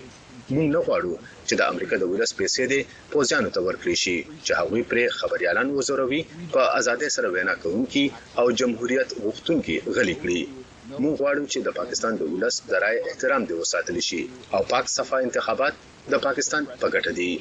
موږ 0.58 0.68
نه 0.76 0.80
غواړو 0.88 1.14
چې 1.48 1.54
د 1.60 1.62
امریکا 1.74 1.96
د 2.04 2.06
ولس 2.14 2.32
پیسې 2.38 2.64
دې 2.70 2.82
پوزیانو 3.16 3.52
ته 3.58 3.62
ورکړي 3.68 3.96
شي 4.04 4.16
چې 4.30 4.52
هغوی 4.62 4.84
پر 4.94 5.00
خبريالان 5.18 5.68
وزوروي 5.80 6.22
په 6.56 6.62
ازادۍ 6.80 7.10
سره 7.18 7.28
وینا 7.36 7.54
کوي 7.66 8.04
او 8.44 8.48
جمهوریت 8.64 9.14
غوښتونکي 9.20 9.76
غلي 10.00 10.18
کړي 10.24 10.98
موږ 11.04 11.14
غواړو 11.22 11.44
چې 11.52 11.58
د 11.70 11.72
پاکستان 11.80 12.14
د 12.22 12.24
ولس 12.34 12.56
د 12.72 12.74
رائے 12.86 12.98
احترام 13.12 13.48
دې 13.50 13.56
وساتل 13.64 13.98
شي 14.10 14.22
او 14.58 14.62
پاک 14.74 14.86
صفه 14.98 15.18
انتخابات 15.30 15.74
د 16.18 16.20
پاکستان 16.28 16.62
په 16.74 16.88
ګټه 16.98 17.12
دي 17.22 17.32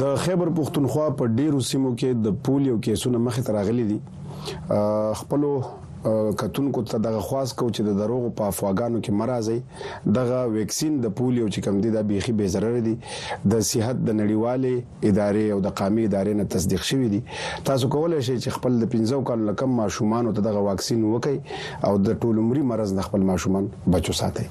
د 0.00 0.02
خیبر 0.24 0.48
پښتونخوا 0.56 1.08
په 1.20 1.24
ډیرو 1.36 1.60
سیمو 1.70 1.90
کې 2.00 2.10
د 2.28 2.30
پولیو 2.48 2.76
کیسونه 2.88 3.18
مخې 3.30 3.42
ته 3.48 3.52
راغلي 3.60 3.84
دي 3.92 3.98
خپل 5.14 5.60
کتونکو 6.38 6.82
ته 6.82 6.98
دغه 6.98 7.20
خواص 7.26 7.52
کو 7.54 7.66
چې 7.70 7.82
د 7.88 7.98
دروغ 7.98 8.24
په 8.38 8.44
افواګانو 8.52 9.00
کې 9.04 9.12
مرাضي 9.20 9.58
دغه 10.16 10.38
ویکسین 10.54 10.96
د 11.04 11.12
پولیو 11.18 11.46
چې 11.54 11.60
کم 11.68 11.78
دي 11.84 11.90
د 11.96 12.02
بيخي 12.08 12.32
به 12.40 12.46
ضرر 12.56 12.80
دي 12.88 12.96
د 13.52 13.60
صحت 13.70 14.02
د 14.08 14.18
نړیواله 14.22 14.74
ادارې 15.10 15.50
او 15.56 15.60
د 15.66 15.74
قامي 15.80 16.04
ادارې 16.08 16.34
نه 16.42 16.54
تصدیق 16.54 16.82
شوی 16.92 17.08
دي 17.16 17.20
تاسو 17.72 17.88
کولای 17.96 18.22
شئ 18.28 18.36
چې 18.42 18.56
خپل 18.58 18.82
د 18.84 18.92
15 18.98 19.22
کال 19.32 19.46
لکم 19.50 19.78
ماشومان 19.82 20.32
ته 20.34 20.46
دغه 20.48 20.66
واکسین 20.70 21.02
وکړي 21.04 21.84
او 21.90 21.96
د 22.08 22.18
ټولمري 22.22 22.66
مرز 22.72 22.98
د 23.02 23.08
خپل 23.10 23.28
ماشومان 23.34 23.70
بچو 23.96 24.12
ساتي 24.22 24.48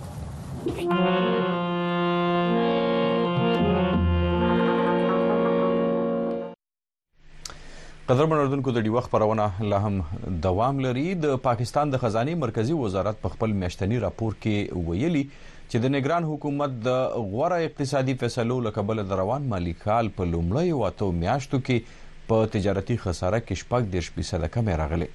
قدرمن 8.11 8.37
اردوونکو 8.37 8.71
د 8.75 8.81
ډیوخ 8.87 9.05
پرونه 9.11 9.43
لا 9.73 9.77
هم 9.83 10.29
دوام 10.45 10.79
لري 10.85 11.03
د 11.25 11.35
پاکستان 11.43 11.91
د 11.91 11.99
خزاني 12.01 12.33
مرکزی 12.39 12.73
وزارت 12.79 13.19
په 13.21 13.35
خپل 13.35 13.53
میاشتنی 13.59 13.99
راپور 14.05 14.33
کې 14.45 14.87
ویلي 14.89 15.21
چې 15.35 15.85
د 15.85 15.91
نگران 15.93 16.25
حکومت 16.31 16.73
د 16.87 16.97
غوړه 17.13 17.69
اقتصادي 17.69 18.15
فیصلو 18.23 18.57
لکبل 18.65 19.03
د 19.11 19.19
روان 19.21 19.45
مالی 19.53 19.75
کال 19.83 20.09
په 20.17 20.27
لومړی 20.33 20.75
واته 20.81 21.15
میاشتو 21.21 21.59
کې 21.69 22.25
په 22.31 22.49
تجارتي 22.57 22.97
خساره 23.05 23.39
کې 23.45 23.61
شپږ 23.61 23.91
دیش 23.95 24.09
فیصد 24.17 24.47
کم 24.57 24.71
راغلي 24.83 25.07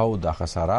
او 0.00 0.04
دا 0.28 0.34
خساره 0.42 0.78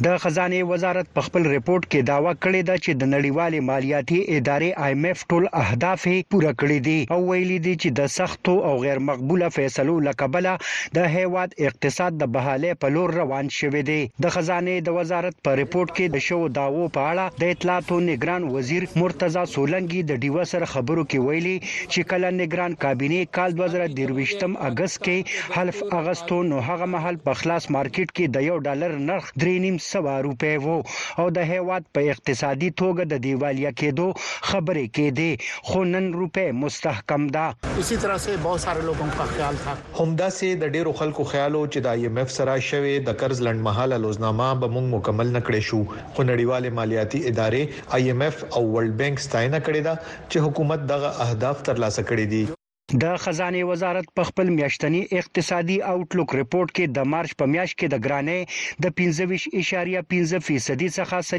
د 0.05 0.15
خزانه 0.23 0.59
وزارت 0.69 1.07
په 1.19 1.23
خپل 1.27 1.45
ریپورت 1.51 1.85
کې 1.93 2.01
داوا 2.09 2.33
کړې 2.47 2.63
ده 2.71 2.81
چې 2.87 2.97
د 3.03 3.09
نړیوالې 3.13 3.61
مالیاتي 3.69 4.17
ادارې 4.39 4.81
آی 4.89 4.97
ایم 4.97 5.05
ایف 5.11 5.21
ټول 5.33 5.45
اهداف 5.61 6.03
پوره 6.35 6.51
کړي 6.63 6.83
دي 6.89 6.97
او 7.15 7.17
ویلي 7.31 7.55
دي 7.67 7.71
چې 7.77 7.97
د 8.01 8.11
سختو 8.15 8.57
او 8.71 8.73
غیر 8.83 9.01
مقبوله 9.11 9.49
فیصلو 9.55 9.95
لکبله 10.09 10.53
د 10.99 11.09
هیواد 11.15 11.55
اقتصاد 11.69 12.19
د 12.25 12.29
بهاله 12.35 12.75
په 12.87 12.93
لور 12.97 13.13
روان 13.21 13.49
شوې 13.61 13.83
دي 13.91 13.99
د 14.27 14.35
خزانه 14.37 14.75
د 14.91 14.99
وزارت 14.99 15.39
په 15.49 15.57
ریپورت 15.63 15.97
کې 15.97 16.17
د 16.19 16.27
شو 16.29 16.39
داوو 16.61 16.85
په 16.99 17.07
اړه 17.15 17.41
د 17.45 17.55
اطلاعاتو 17.57 18.03
نگران 18.11 18.47
وزیر 18.59 18.87
مرتضی 19.05 19.47
سولنګي 19.55 20.05
د 20.13 20.21
ډیو 20.29 20.45
سره 20.53 20.71
خبرو 20.75 21.07
کې 21.09 21.29
ویلي 21.31 21.57
چې 21.71 22.11
کله 22.13 22.35
نگران 22.43 22.77
کابینه 22.87 23.23
کال 23.41 23.59
2023م 23.65 24.61
اگست 24.69 25.03
کې 25.09 25.57
حلف 25.57 25.83
اغستو 26.03 26.43
نو 26.53 26.63
هغه 26.71 26.93
محل 26.99 27.23
په 27.33 27.43
خلاص 27.43 27.73
مارکیټ 27.81 28.17
کې 28.17 28.39
د 28.39 28.49
1 28.53 28.71
ډالر 28.71 29.01
نرخ 29.11 29.35
3.5 29.49 29.91
سوه 29.95 30.15
روپۍ 30.27 30.55
وو 30.67 30.77
او 31.23 31.27
د 31.39 31.51
هیواد 31.53 31.83
په 31.97 32.11
اقتصادي 32.15 32.71
توګه 32.83 33.03
د 33.13 33.23
دیوالیا 33.27 33.73
کېدو 33.83 34.07
خبرې 34.51 34.87
کېدې 34.97 35.31
خو 35.71 35.83
نن 35.93 36.09
روپۍ 36.21 36.49
مستحکم 36.63 37.29
ده 37.37 37.47
اسی 37.85 37.99
طرح 38.07 38.19
سے 38.27 38.37
بہت 38.47 38.65
سارے 38.67 38.85
لوگوں 38.89 39.09
کا 39.19 39.27
خیال 39.35 39.61
تھا 39.67 39.75
همدا 40.01 40.29
سي 40.39 40.51
د 40.65 40.75
ډیرو 40.79 40.95
خلکو 41.03 41.29
خیالو 41.35 41.63
چې 41.69 41.87
د 41.87 42.03
ایم 42.09 42.21
ایف 42.25 42.35
سره 42.39 42.59
شوه 42.71 42.97
د 43.11 43.19
قرض 43.23 43.45
لندمحاله 43.49 44.01
لوزنامه 44.07 44.51
به 44.65 44.73
موږ 44.77 44.97
مکمل 44.97 45.33
نکړې 45.39 45.71
شو 45.71 45.83
خو 45.93 46.29
نړیواله 46.33 46.81
مالیاتي 46.81 47.23
ادارې 47.25 48.03
ایم 48.03 48.27
ایف 48.29 48.43
او 48.59 48.65
ورلد 48.75 48.99
بانک 49.05 49.25
ستاینه 49.29 49.63
کړې 49.69 49.89
ده 49.91 50.05
چې 50.31 50.49
حکومت 50.49 50.89
دغه 50.95 51.15
اهداف 51.29 51.65
ترلاسه 51.71 52.07
کړي 52.13 52.37
دي 52.37 52.45
د 52.93 53.17
خزانه 53.23 53.61
وزارت 53.69 54.07
په 54.19 54.23
خپل 54.29 54.49
میاشتنی 54.57 54.99
اقتصادي 55.21 55.77
آوټلوک 55.91 56.35
ریپورت 56.39 56.71
کې 56.77 56.93
د 56.97 57.07
مارچ 57.13 57.31
په 57.43 57.47
میاشت 57.53 57.77
کې 57.79 57.87
د 57.93 58.03
ګرانې 58.07 58.75
د 58.85 58.93
15.5 58.99 60.45
فیصدي 60.49 60.89
څخه 60.97 61.39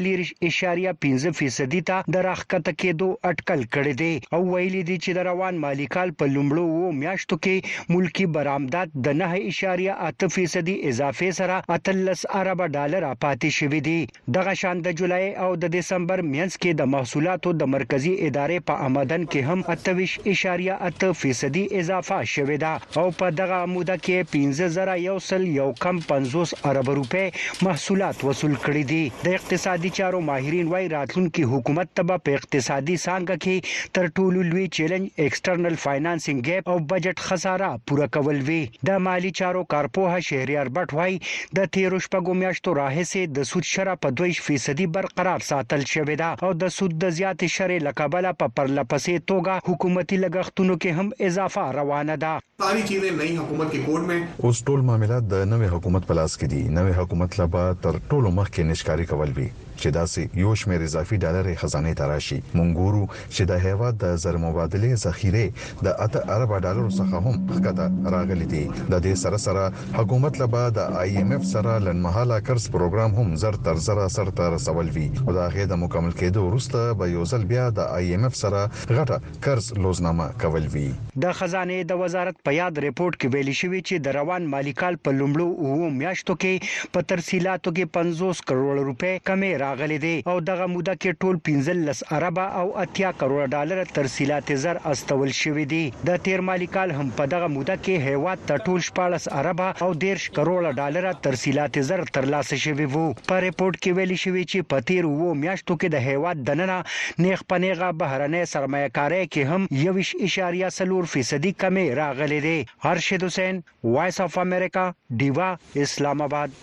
3.5 0.96 1.36
فیصدي 1.40 1.80
ته 1.90 2.10
د 2.16 2.24
راخکته 2.28 2.72
کېدو 2.84 3.10
اٹکل 3.30 3.62
کړی 3.76 3.94
دی 4.00 4.10
او 4.38 4.40
ویلي 4.48 4.82
دی 4.88 4.96
چې 5.04 5.18
د 5.18 5.26
روان 5.30 5.60
مالی 5.66 5.86
کال 5.98 6.12
په 6.22 6.32
لومړو 6.32 6.82
وو 6.82 6.90
میاشتو 7.04 7.38
کې 7.46 7.94
ملکی 7.96 8.26
برآمدات 8.38 8.98
د 9.08 9.16
9.8 9.22 10.28
فیصدي 10.38 10.76
اضافه 10.92 11.30
سره 11.40 11.60
13 11.76 12.26
ارب 12.42 12.64
ډالر 12.74 13.08
پاتې 13.28 13.56
شوې 13.60 13.80
دي 13.88 14.34
دغه 14.40 14.56
شان 14.64 14.84
د 14.88 14.98
جولای 15.02 15.32
او 15.46 15.50
د 15.66 15.72
دسمبر 15.78 16.26
میانس 16.34 16.58
کې 16.60 16.82
د 16.82 16.92
محصولاتو 16.98 17.56
د 17.64 17.72
مرکزی 17.78 18.14
ادارې 18.28 18.68
په 18.72 18.88
آمدن 18.90 19.30
کې 19.32 19.50
هم 19.52 19.66
28.8 19.86 21.08
فیصدي 21.22 21.35
فیصدي 21.36 21.62
اضافه 21.78 22.18
شوې 22.32 22.56
ده 22.64 23.00
او 23.00 23.06
په 23.20 23.26
دغه 23.38 23.56
موده 23.72 23.94
کې 24.04 24.18
15150 24.34 26.50
ارب 26.70 26.86
روپۍ 26.98 27.26
محصولات 27.66 28.16
وصول 28.28 28.54
کړي 28.62 28.84
دي 28.92 29.00
د 29.24 29.26
اقتصادي 29.38 29.90
چارو 29.98 30.18
ماهرین 30.28 30.66
وايي 30.74 30.88
راتلونکي 30.92 31.44
حکومت 31.50 31.88
تبه 32.00 32.16
په 32.28 32.38
اقتصادي 32.40 32.96
څنګه 33.02 33.34
کې 33.46 33.88
تر 33.98 34.08
ټولو 34.20 34.44
لوی 34.52 34.64
چیلنج 34.78 35.10
ایکسټرنل 35.24 35.76
فاینانسینګ 35.82 36.38
ګیپ 36.48 36.64
او 36.74 36.78
بجټ 36.94 37.26
خساره 37.26 37.70
پوره 37.90 38.08
کول 38.18 38.40
وی 38.48 38.60
د 38.90 39.02
مالی 39.08 39.34
چارو 39.42 39.66
کارپوه 39.76 40.16
شهريار 40.30 40.72
بټ 40.80 40.96
وايي 41.00 41.20
د 41.60 41.68
13 41.80 42.02
شپږو 42.08 42.38
میاشتو 42.44 42.76
راهسه 42.80 43.26
د 43.40 43.50
سود 43.52 43.68
شره 43.74 43.98
په 44.06 44.14
2% 44.22 44.88
برقرار 44.96 45.46
ساتل 45.52 45.86
شوې 45.92 46.16
ده 46.24 46.48
او 46.48 46.52
د 46.64 46.74
سود 46.80 46.98
د 47.06 47.14
زیاتې 47.20 47.58
شرې 47.58 47.86
لقبله 47.90 48.34
په 48.42 48.52
پرلپسې 48.56 49.28
توګه 49.34 49.54
حکومتي 49.70 50.16
لګښتونو 50.24 50.74
کې 50.82 50.90
هم 51.04 51.08
اضافه 51.26 51.72
روانه 51.72 52.16
ده 52.24 52.38
ساری 52.64 52.82
چیزیں 52.88 53.10
نئی 53.18 53.36
حکومت 53.40 53.72
کې 53.72 53.80
کوډ 53.86 54.00
میں 54.10 54.20
اوس 54.48 54.56
ټول 54.70 54.80
معاملات 54.90 55.22
د 55.34 55.44
نوې 55.52 55.68
حکومت 55.74 56.02
په 56.10 56.14
لاس 56.20 56.32
کې 56.40 56.46
دي 56.54 56.62
نوې 56.76 56.92
حکومت 57.02 57.30
لپاره 57.42 57.70
تر 57.86 57.92
ټولو 58.12 58.28
مخکې 58.40 58.60
نشکاري 58.72 59.06
کول 59.12 59.30
وی 59.38 59.48
چې 59.82 59.92
داسې 59.96 60.20
یو 60.42 60.50
شمېر 60.62 60.80
اضافي 60.86 61.16
ډالر 61.24 61.46
خزانه 61.62 61.92
ته 62.00 62.08
راشي 62.12 62.38
مونږ 62.56 62.70
ګورو 62.80 63.02
چې 63.14 63.42
د 63.50 63.64
هیواد 63.66 63.98
د 64.04 64.16
زر 64.24 64.36
مبادله 64.46 64.90
ذخیره 65.04 65.44
د 65.86 65.88
8 66.06 66.32
ارب 66.36 66.50
ډالر 66.66 66.86
څخه 66.98 67.16
هم 67.24 67.36
ښکته 67.56 68.14
راغلي 68.14 68.46
دي 68.54 68.62
د 68.92 68.94
دې 69.06 69.20
سره 69.24 69.38
سره 69.46 69.64
حکومت 70.00 70.40
له 70.42 70.46
بعد 70.54 70.76
د 70.80 70.96
آی 71.02 71.08
ایم 71.22 71.32
ایف 71.38 71.44
سره 71.54 71.72
لنمحاله 71.88 72.40
قرض 72.50 72.68
پروګرام 72.76 73.16
هم 73.20 73.36
زر 73.44 73.58
تر 73.68 73.82
زر 73.88 74.00
سر 74.16 74.30
تر 74.42 74.58
سوال 74.66 74.90
وی 74.96 75.06
او 75.24 75.36
دا 75.40 75.46
غي 75.56 75.66
د 75.74 75.80
مکمل 75.84 76.14
کېدو 76.22 76.46
وروسته 76.48 76.84
به 77.02 77.10
یو 77.16 77.24
ځل 77.32 77.46
بیا 77.54 77.68
د 77.80 77.92
آی 78.00 78.10
ایم 78.12 78.24
ایف 78.30 78.40
سره 78.42 78.62
غټه 78.96 79.18
قرض 79.48 79.70
لوزنامه 79.82 80.28
کول 80.44 80.66
وی 80.76 80.86
د 81.26 81.36
خزانه 81.40 81.78
د 81.92 82.02
وزارت 82.04 82.42
په 82.48 82.56
یاد 82.60 82.82
ریپورت 82.86 83.20
کې 83.20 83.36
ویلي 83.36 83.54
شوی 83.62 83.80
چې 83.86 84.08
د 84.08 84.16
روان 84.20 84.50
مالی 84.56 84.74
کال 84.82 85.00
په 85.06 85.18
لومړو 85.20 85.48
اوو 85.64 85.94
میاشتو 86.00 86.38
کې 86.42 86.92
په 86.96 87.08
ترسیلاتو 87.14 87.76
کې 87.76 87.96
50 88.00 88.44
کروڑ 88.50 88.74
روپے 88.90 89.12
کمی 89.30 89.52
را 89.58 89.65
راغلي 89.66 89.98
دي 90.04 90.14
او 90.32 90.36
دغه 90.48 90.66
موده 90.74 90.94
کې 91.02 91.20
ټول 91.22 91.38
15 91.46 92.10
عربه 92.16 92.44
او 92.62 92.66
اتیا 92.82 93.08
کروڑ 93.20 93.44
ډالر 93.54 93.78
ترسیلات 93.98 94.50
زر 94.64 94.78
استول 94.90 95.30
شوې 95.38 95.64
دي 95.72 95.80
د 96.10 96.20
تیر 96.26 96.42
مالی 96.48 96.68
کال 96.76 96.92
هم 96.98 97.06
په 97.20 97.28
دغه 97.34 97.48
موده 97.54 97.76
کې 97.84 98.04
هیواد 98.10 98.44
ته 98.50 98.62
ټول 98.66 98.84
14 98.98 99.32
عربه 99.40 99.86
او 99.86 99.88
13 100.04 100.28
کروڑ 100.36 100.68
ډالر 100.80 101.08
ترسیلات 101.26 101.78
زر 101.88 102.02
ترلاسه 102.18 102.58
شوې 102.66 102.86
وو 102.94 103.06
په 103.30 103.40
ریپورت 103.46 103.80
کې 103.80 103.98
ویل 103.98 104.14
شوې 104.24 104.44
چې 104.52 104.70
په 104.74 104.86
تیر 104.90 105.08
وو 105.12 105.30
میاشتو 105.44 105.78
کې 105.80 105.94
د 105.96 106.04
هیواد 106.10 106.44
دننه 106.50 106.78
نیغ 107.26 107.42
پنیغه 107.54 107.90
بهرنۍ 108.04 108.44
سرمایه‌کاري 108.52 109.22
کې 109.36 109.54
هم 109.54 110.94
21.4% 111.40 111.58
کمی 111.64 111.86
راغلي 112.02 112.38
دي 112.48 112.56
هرشد 112.88 113.26
حسین 113.30 113.62
وایس 113.96 114.20
اف 114.28 114.38
امریکا 114.46 114.84
دیوا 115.24 115.50
اسلام 115.86 116.24
آباد 116.30 116.56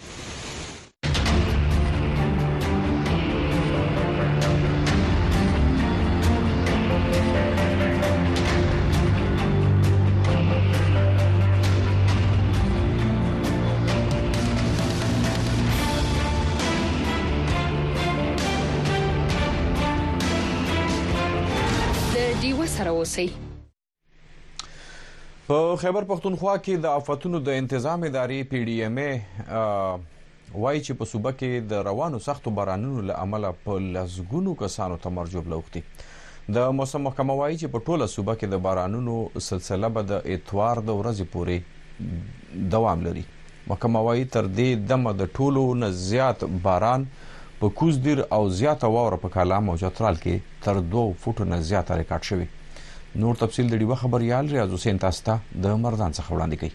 اوسئ 23.03 23.25
په 25.47 25.55
خیبر 25.83 26.05
پختونخوا 26.09 26.51
کې 26.65 26.75
د 26.83 26.99
آفاتونو 27.01 27.39
د 27.47 27.61
انتظام 27.61 28.03
ادارې 28.09 28.37
پی 28.53 28.61
ډی 28.69 28.75
ایم 28.83 28.99
ای 29.03 29.11
وای 29.43 30.79
چې 30.79 30.97
په 31.01 31.09
صوبه 31.13 31.33
کې 31.39 31.65
د 31.73 31.81
روانو 31.87 32.21
سختو 32.27 32.53
بارانونو 32.59 33.03
له 33.09 33.17
امله 33.25 33.49
په 33.65 33.81
لزګونو 33.95 34.53
کسانو 34.61 34.99
تمرجب 35.07 35.49
لوختي 35.55 35.81
د 36.57 36.73
موسم 36.77 37.05
محکمه 37.07 37.35
وای 37.41 37.57
چې 37.57 37.73
په 37.75 37.85
ټوله 37.89 38.09
صوبه 38.15 38.37
کې 38.37 38.55
د 38.55 38.63
بارانونو 38.69 39.17
سلسله 39.49 39.91
به 39.97 40.05
د 40.13 40.31
اتوار 40.37 40.83
د 40.91 40.99
ورځې 41.01 41.31
پورې 41.35 42.71
دوام 42.77 43.03
لري 43.09 43.25
محکمه 43.73 44.05
وای 44.07 44.25
تر 44.37 44.49
دې 44.59 44.89
دمه 44.93 45.15
د 45.23 45.31
ټولو 45.39 45.65
نه 45.83 45.91
زیات 46.07 46.47
باران 46.69 47.05
په 47.63 47.75
کوز 47.81 48.01
دیر 48.07 48.23
او 48.37 48.41
زیاته 48.61 48.89
واوره 48.97 49.21
په 49.25 49.37
کالام 49.37 49.71
او 49.75 49.79
جترال 49.85 50.19
کې 50.25 50.59
تر 50.67 50.83
2 50.97 51.07
فوټو 51.25 51.51
نه 51.53 51.65
زیاته 51.69 52.01
ریکارډ 52.01 52.29
شوی 52.33 52.49
نور 53.21 53.33
تفصیل 53.41 53.65
د 53.69 53.73
ډیوه 53.81 53.95
خبريال 54.03 54.45
ریاض 54.53 54.69
حسین 54.75 54.97
تاسو 55.05 55.21
ته 55.27 55.33
د 55.63 55.75
مردان 55.85 56.11
څخه 56.17 56.29
وړاندې 56.35 56.57
کوي 56.61 56.73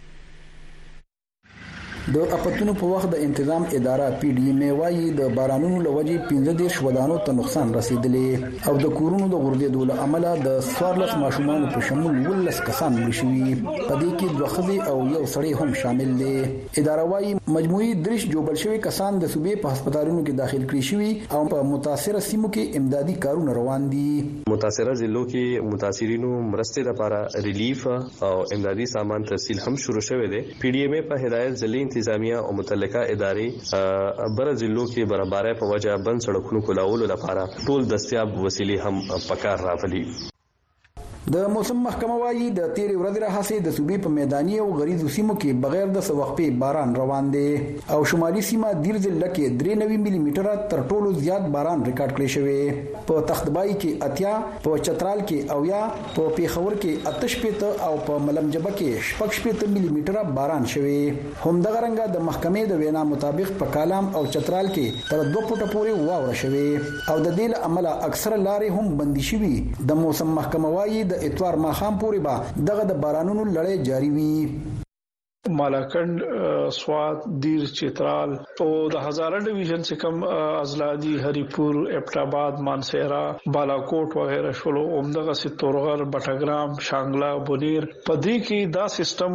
د 2.12 2.18
اپتونو 2.34 2.72
په 2.80 2.86
وخت 2.90 3.08
د 3.12 3.16
انتظام 3.22 3.64
اداره 3.78 4.04
پی 4.20 4.28
ډی 4.36 4.42
ایم 4.50 4.60
وايي 4.78 5.08
د 5.16 5.24
بارانونو 5.38 5.78
لوجي 5.86 6.12
15 6.28 6.54
دیش 6.60 6.76
ودانو 6.84 7.16
ته 7.26 7.32
نقصان 7.40 7.72
رسیدلې 7.78 8.68
او 8.70 8.72
د 8.84 8.94
کورونو 9.00 9.26
د 9.32 9.40
غردېدو 9.46 9.82
له 9.90 10.04
امله 10.06 10.30
د 10.46 10.54
14 10.68 11.18
ماشومان 11.22 11.66
په 11.74 11.82
شمول 11.88 12.20
12 12.28 12.62
کسان 12.68 12.96
مړشوي 13.00 13.58
په 13.64 13.98
دې 14.04 14.20
کې 14.20 14.38
دوه 14.38 14.48
خزي 14.54 14.76
او 14.92 14.94
یو 15.16 15.24
سړی 15.34 15.50
هم 15.60 15.74
شامل 15.82 16.14
دي 16.22 16.30
اداره 16.36 17.04
وايي 17.12 17.34
مجموعي 17.58 17.90
درش 18.08 18.24
جوړ 18.32 18.62
شوی 18.64 18.80
کسان 18.88 19.20
د 19.26 19.30
صوبې 19.34 19.62
په 19.66 19.74
هسپتالونو 19.74 20.24
کې 20.24 20.40
داخل 20.42 20.64
کړي 20.72 20.88
شوی 20.92 21.30
او 21.36 21.42
په 21.52 21.68
متاثره 21.74 22.24
سیمو 22.30 22.52
کې 22.56 22.80
امدادي 22.84 23.18
کارونه 23.26 23.58
روان 23.60 23.86
دي 23.92 24.08
متاثره 24.54 24.96
ضلعو 25.04 25.26
کې 25.28 25.68
متاثرینو 25.76 26.32
مرستې 26.40 26.88
لپاره 26.88 27.44
ریلیف 27.50 27.86
او 28.30 28.34
امدادي 28.58 28.90
سامان 28.96 29.30
ترسیل 29.34 29.62
هم 29.68 29.80
شروع 29.86 30.06
شوه 30.10 30.32
دي 30.36 30.44
پی 30.66 30.74
ډی 30.78 30.88
ایم 30.88 30.98
په 31.14 31.22
هدايت 31.28 31.54
ځلې 31.64 31.96
انتظامیه 31.98 32.36
او 32.46 32.50
متعلقه 32.60 33.00
ادارې 33.14 33.46
بر 34.36 34.48
ضلعو 34.60 34.84
کې 34.94 35.02
برابرۍ 35.12 35.52
په 35.60 35.64
وجه 35.72 35.92
بند 36.06 36.18
سړکونو 36.26 36.58
کولولو 36.66 37.04
لپاره 37.12 37.42
ټول 37.66 37.80
دستیاب 37.92 38.28
وسیلې 38.46 38.76
هم 38.84 38.94
پکار 39.28 39.58
راغلي 39.68 40.02
د 41.34 41.38
موسم 41.54 41.80
محکمه 41.86 42.14
وایي 42.20 42.44
د 42.58 42.68
تیرې 42.76 42.94
ورځې 43.00 43.20
راهسې 43.22 43.56
د 43.64 43.72
صوبې 43.78 43.96
په 44.04 44.10
میداني 44.18 44.54
او 44.66 44.66
غریزو 44.76 45.08
سیمو 45.16 45.34
کې 45.40 45.56
بغیر 45.64 45.90
د 45.96 46.04
سوخپې 46.06 46.46
باران 46.62 46.94
روان 46.98 47.26
دی 47.34 47.42
او 47.96 47.98
شمالي 48.12 48.44
سیمه 48.50 48.70
ډیر 48.84 49.00
ځل 49.06 49.26
کې 49.34 49.58
93 49.62 49.98
ملي 50.04 50.20
میټر 50.26 50.48
تر 50.70 50.80
ټولو 50.92 51.10
زیات 51.24 51.48
باران 51.56 51.82
ریکارډ 51.88 52.14
کړی 52.18 52.28
شوی 52.34 53.02
په 53.10 53.24
تختبای 53.32 53.74
کې 53.74 54.06
اتیا 54.08 54.32
په 54.68 54.76
چترال 54.88 55.20
کې 55.24 55.56
او 55.56 55.66
یا 55.72 55.82
په 55.98 56.30
پیښور 56.38 56.78
کې 56.78 57.12
اتش 57.12 57.36
پېته 57.44 57.90
او 57.90 58.00
په 58.08 58.24
ملمجبه 58.28 58.72
کې 58.80 59.06
شپږ 59.10 59.38
شپېته 59.40 59.74
ملي 59.74 59.92
میټر 59.98 60.32
باران 60.40 60.66
شوی 60.76 60.96
همدغه 61.44 61.84
رنګه 61.88 62.08
د 62.16 62.24
محکمې 62.30 62.72
د 62.72 62.80
وینا 62.84 63.04
مطابق 63.12 63.52
په 63.60 63.72
کالام 63.76 64.10
او 64.16 64.24
چترال 64.38 64.72
کې 64.78 65.04
تر 65.12 65.22
2 65.36 65.46
فټه 65.50 65.76
پورې 65.76 66.08
واوره 66.08 66.40
شوی 66.44 66.66
او 66.80 67.20
د 67.28 67.36
دې 67.38 67.70
عمله 67.70 67.96
اکثر 68.10 68.38
لارې 68.38 68.74
هم 68.80 68.98
بندي 69.04 69.28
شوي 69.32 69.54
د 69.92 70.02
موسم 70.04 70.34
محکمه 70.42 70.74
وایي 70.78 71.04
د 71.14 71.16
اتوار 71.22 71.54
ماخام 71.64 71.94
پورې 72.00 72.18
به 72.24 72.34
دغه 72.70 72.84
د 72.90 73.00
بارانونو 73.04 73.42
لړۍ 73.56 73.76
جاری 73.88 74.10
وي 74.14 74.30
مالاکند 75.48 76.20
سواد 76.70 77.16
دیر 77.42 77.64
چترال 77.78 78.30
او 78.60 78.68
د 78.88 78.96
هزاره 79.06 79.38
ډیویژن 79.48 79.80
څخه 79.88 79.98
کم 80.02 80.16
ازلادي 80.62 81.12
هریپور 81.24 81.74
اپټاباد 81.98 82.54
مانسهرا 82.68 83.24
بالاکوټ 83.54 84.08
وغیرہ 84.20 84.50
شلو 84.60 84.84
اومدغه 84.96 85.32
سي 85.40 85.48
تورغر 85.62 86.00
بټګرام 86.14 86.70
شانګلا 86.88 87.30
بونیر 87.50 87.84
پدې 88.06 88.36
کې 88.46 88.58
دا 88.78 88.86
سیستم 88.98 89.32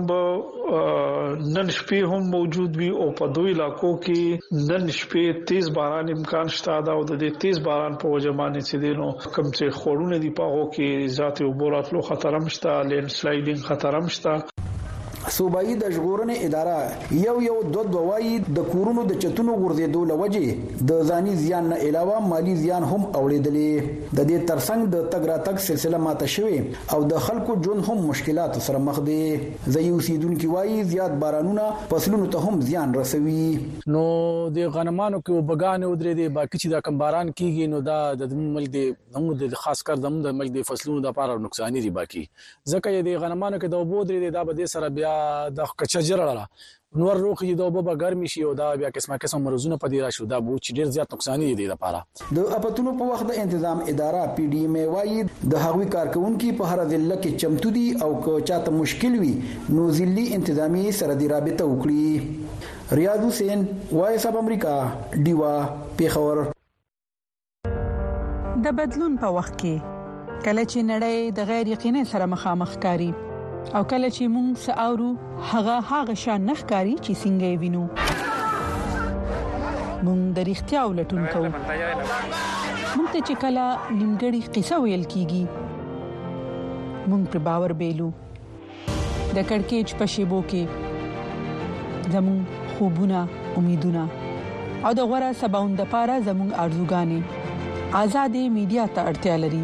نن 1.56 1.68
شپې 1.78 2.00
هم 2.12 2.24
موجود 2.36 2.72
وي 2.82 2.90
او 3.04 3.08
په 3.22 3.26
دوی 3.38 3.52
علاقو 3.58 3.92
کې 4.08 4.60
نن 4.70 4.84
شپې 5.02 5.26
تیز 5.52 5.66
باران 5.80 6.06
امکان 6.18 6.48
شته 6.58 6.76
دا 6.90 6.94
او 7.00 7.04
د 7.12 7.22
دې 7.24 7.32
تیز 7.44 7.58
باران 7.70 7.94
په 8.04 8.08
وجه 8.16 8.32
باندې 8.40 8.62
چې 8.68 8.76
دینو 8.86 9.10
کم 9.38 9.48
څه 9.58 9.66
خورونه 9.80 10.16
دی 10.26 10.32
پاغو 10.42 10.64
کې 10.76 11.16
ذاتي 11.22 11.44
وبورات 11.50 11.88
لو 11.94 12.02
خطرم 12.12 12.46
شته 12.58 12.74
لینډ 12.92 13.08
سلایډینګ 13.20 13.62
خطرم 13.72 14.08
شته 14.16 14.34
صوبایي 15.32 15.76
د 15.82 15.92
ژغورنې 15.96 16.36
اداره 16.46 17.20
یو 17.26 17.34
یو 17.44 17.54
دوه 17.74 17.92
دوه 17.92 18.02
وایي 18.08 18.32
د 18.58 18.66
کورونو 18.72 19.04
د 19.12 19.20
چتونو 19.26 19.54
غورځېدو 19.60 20.02
لوجه 20.12 20.88
د 20.92 21.06
ځاني 21.12 21.36
زیان 21.44 21.70
نه 21.74 21.78
علاوه 21.90 22.18
مالی 22.32 22.56
زیان 22.64 22.86
هم 22.92 23.06
اوړېدلې 23.20 24.10
د 24.20 24.28
دې 24.32 24.40
ترڅنګ 24.50 24.90
د 24.96 25.08
تګ 25.14 25.30
راتګ 25.32 25.62
سلسله 25.68 26.02
ماته 26.08 26.32
شوې 26.36 26.62
او 26.94 27.00
د 27.14 27.24
خلکو 27.28 27.56
ژوند 27.68 27.88
هم 27.92 27.96
مشکلات 28.10 28.60
سره 28.68 28.82
مخ 28.88 29.00
دي 29.10 29.18
ځایي 29.78 29.94
اوسیدونکو 29.98 30.50
وایي 30.56 30.82
زیات 30.94 31.16
بارانونه 31.26 31.70
فصلونو 31.94 32.28
ته 32.38 32.48
هم 32.52 32.66
زیان 32.72 32.98
رسوي 33.02 33.38
نو 33.96 34.04
د 34.60 34.76
غنمانو 34.76 35.24
کې 35.24 35.40
وبګان 35.40 35.88
ودرې 35.90 36.20
دي 36.22 36.28
باقي 36.40 36.56
چې 36.64 36.76
د 36.76 36.86
کم 36.90 37.00
باران 37.06 37.34
کیږي 37.34 37.72
نو 37.76 37.82
دا 37.92 38.00
د 38.26 38.36
ملک 38.42 38.72
دی 38.78 38.84
موږ 38.90 39.56
د 39.56 39.64
خاص 39.64 39.86
کر 39.92 40.04
د 40.10 40.36
ملک 40.44 40.56
د 40.60 40.70
فصلونو 40.74 41.06
د 41.10 41.10
لپاره 41.14 41.40
نقصان 41.48 41.80
دي 41.88 41.96
باقي 42.02 42.26
ځکه 42.28 43.04
د 43.12 43.20
غنمانو 43.26 43.64
کې 43.64 43.76
د 43.76 43.86
وبو 43.86 44.04
درې 44.12 44.22
دي 44.28 44.36
دا 44.40 44.48
به 44.54 44.72
سره 44.76 44.90
بیا 45.02 45.13
د 45.58 45.76
کچجر 45.82 46.22
لره 46.30 46.48
نور 47.02 47.18
روخ 47.26 47.38
چې 47.46 47.58
دوبه 47.60 47.82
به 47.86 47.94
ګرمي 48.02 48.28
شي 48.32 48.42
او 48.48 48.50
دا 48.58 48.66
بیا 48.80 48.90
قسمه 48.96 49.16
قسم 49.24 49.42
مرزونه 49.48 49.78
پدې 49.86 50.02
راشو 50.10 50.26
دا 50.34 50.40
بو 50.50 50.58
چې 50.66 50.78
ډیر 50.80 50.92
زیات 50.98 51.14
نقصان 51.16 51.46
دي 51.62 51.68
لپاره 51.72 52.02
د 52.38 52.54
اپتونو 52.58 52.94
په 53.00 53.08
وخت 53.12 53.28
د 53.30 53.38
تنظیم 53.40 53.82
اداره 53.94 54.22
پی 54.40 54.46
ډی 54.52 54.60
ایم 54.66 54.76
وايي 54.96 55.24
د 55.54 55.58
هغوی 55.64 55.88
کارکونکو 55.96 56.52
په 56.60 56.70
هر 56.74 56.84
ضلع 56.92 57.18
کې 57.24 57.42
چمتو 57.46 57.72
دي 57.80 57.86
او 58.08 58.12
که 58.28 58.38
چاته 58.52 58.76
مشکل 58.78 59.18
وي 59.24 59.32
نو 59.78 59.88
ضلعي 60.02 60.28
انتظامی 60.40 60.86
سره 61.00 61.18
د 61.24 61.34
رابطه 61.34 61.72
وکړي 61.72 63.02
ریاض 63.02 63.26
حسین 63.30 63.66
وایس 64.02 64.30
اپ 64.32 64.40
امریکا 64.46 64.78
دیوا 65.30 65.56
پیښور 66.02 66.46
د 68.70 68.80
بدلون 68.86 69.20
په 69.26 69.36
وخت 69.42 69.60
کې 69.60 70.40
کله 70.48 70.72
چې 70.72 70.90
نړۍ 70.94 71.38
د 71.42 71.52
غیر 71.54 71.76
یقیني 71.78 72.06
سره 72.16 72.34
مخامخ 72.40 72.78
کاری 72.88 73.12
او 73.76 73.82
کله 73.92 74.10
چې 74.16 74.24
موږ 74.36 74.50
ساوو 74.66 75.10
هغه 75.52 75.76
هغه 75.92 76.16
شان 76.24 76.42
نخکاری 76.52 76.96
چې 77.06 77.12
څنګه 77.24 77.48
وینو 77.64 77.84
موږ 80.06 80.22
د 80.38 80.40
اړتیا 80.54 80.82
ولټون 80.90 81.24
کوو 81.36 81.50
موږ 82.96 83.08
ته 83.14 83.20
چې 83.28 83.34
کله 83.44 83.64
نیمګړی 84.00 84.42
قصه 84.58 84.76
ویل 84.86 85.04
کیږي 85.14 85.44
موږ 87.10 87.24
پر 87.36 87.40
باور 87.52 87.72
بیلو 87.84 88.10
د 89.36 89.38
کڑکېچ 89.52 89.88
په 90.02 90.06
شیبو 90.16 90.40
کې 90.56 90.64
زمون 92.18 92.40
خوبونه 92.74 93.20
امیدونه 93.62 94.04
او 94.86 94.92
د 94.98 95.02
غوړه 95.10 95.32
سباوند 95.44 95.78
لپاره 95.84 96.20
زمون 96.28 96.50
ارزوګانې 96.66 97.96
آزادې 98.04 98.44
میډیا 98.56 98.86
ته 98.98 99.02
اړتیا 99.12 99.36
لري 99.46 99.64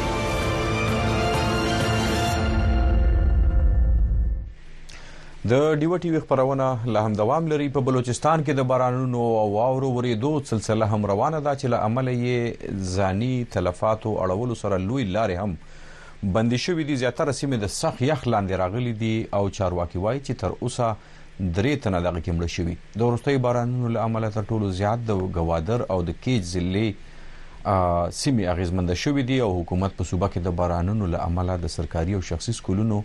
د 5.49 5.53
ډیو 5.81 5.97
ټي 6.01 6.09
وی 6.13 6.19
خبرونه 6.23 6.65
لا 6.95 7.01
هم 7.05 7.13
دوام 7.19 7.47
لري 7.51 7.65
په 7.75 7.81
بلوچستان 7.85 8.41
کې 8.43 8.53
د 8.57 8.65
بارانونو 8.71 9.21
او 9.37 9.45
واورو 9.53 9.87
ورېدو 9.93 10.31
سلسله 10.49 10.87
هم 10.91 11.07
روانه 11.11 11.39
ده 11.47 11.53
چې 11.55 11.71
له 11.73 11.87
عمل 11.89 12.11
یې 12.11 12.75
ځاني 12.95 13.29
تلفات 13.55 14.05
او 14.09 14.11
اړول 14.25 14.53
سره 14.59 14.77
لوی 14.83 15.05
لارې 15.15 15.39
هم 15.43 16.31
بندي 16.35 16.59
شوې 16.65 16.85
دي 16.89 16.97
زیاتره 17.05 17.35
سیمې 17.39 17.63
د 17.65 17.73
سخت 17.77 18.03
یخ 18.09 18.27
لاندې 18.33 18.61
راغلي 18.63 18.93
دي 19.01 19.13
او 19.39 19.41
چارواکي 19.59 20.03
وایي 20.05 20.21
چې 20.21 20.41
تر 20.43 20.53
اوسه 20.59 20.93
درې 20.99 21.83
تنه 21.87 22.03
دغه 22.05 22.21
کې 22.25 22.37
مړ 22.37 22.53
شوي 22.59 22.77
د 23.03 23.09
ورستۍ 23.09 23.41
بارانونو 23.47 23.93
له 23.95 24.07
عمل 24.09 24.29
تر 24.39 24.47
ټولو 24.53 24.71
زیات 24.83 25.07
د 25.09 25.27
غوادر 25.39 25.87
او 25.95 26.01
د 26.11 26.21
کیج 26.27 26.45
ضلع 26.51 26.85
سیمې 27.09 28.53
اغیزمنده 28.53 29.01
شوې 29.05 29.27
دي 29.33 29.41
او 29.47 29.51
حکومت 29.59 29.97
په 29.99 30.11
صوبه 30.13 30.31
کې 30.33 30.49
د 30.51 30.55
بارانونو 30.63 31.11
له 31.17 31.27
عمله 31.29 31.57
د 31.67 31.75
سرکاري 31.79 32.21
او 32.21 32.25
شخصي 32.33 32.59
سکولونو 32.63 33.01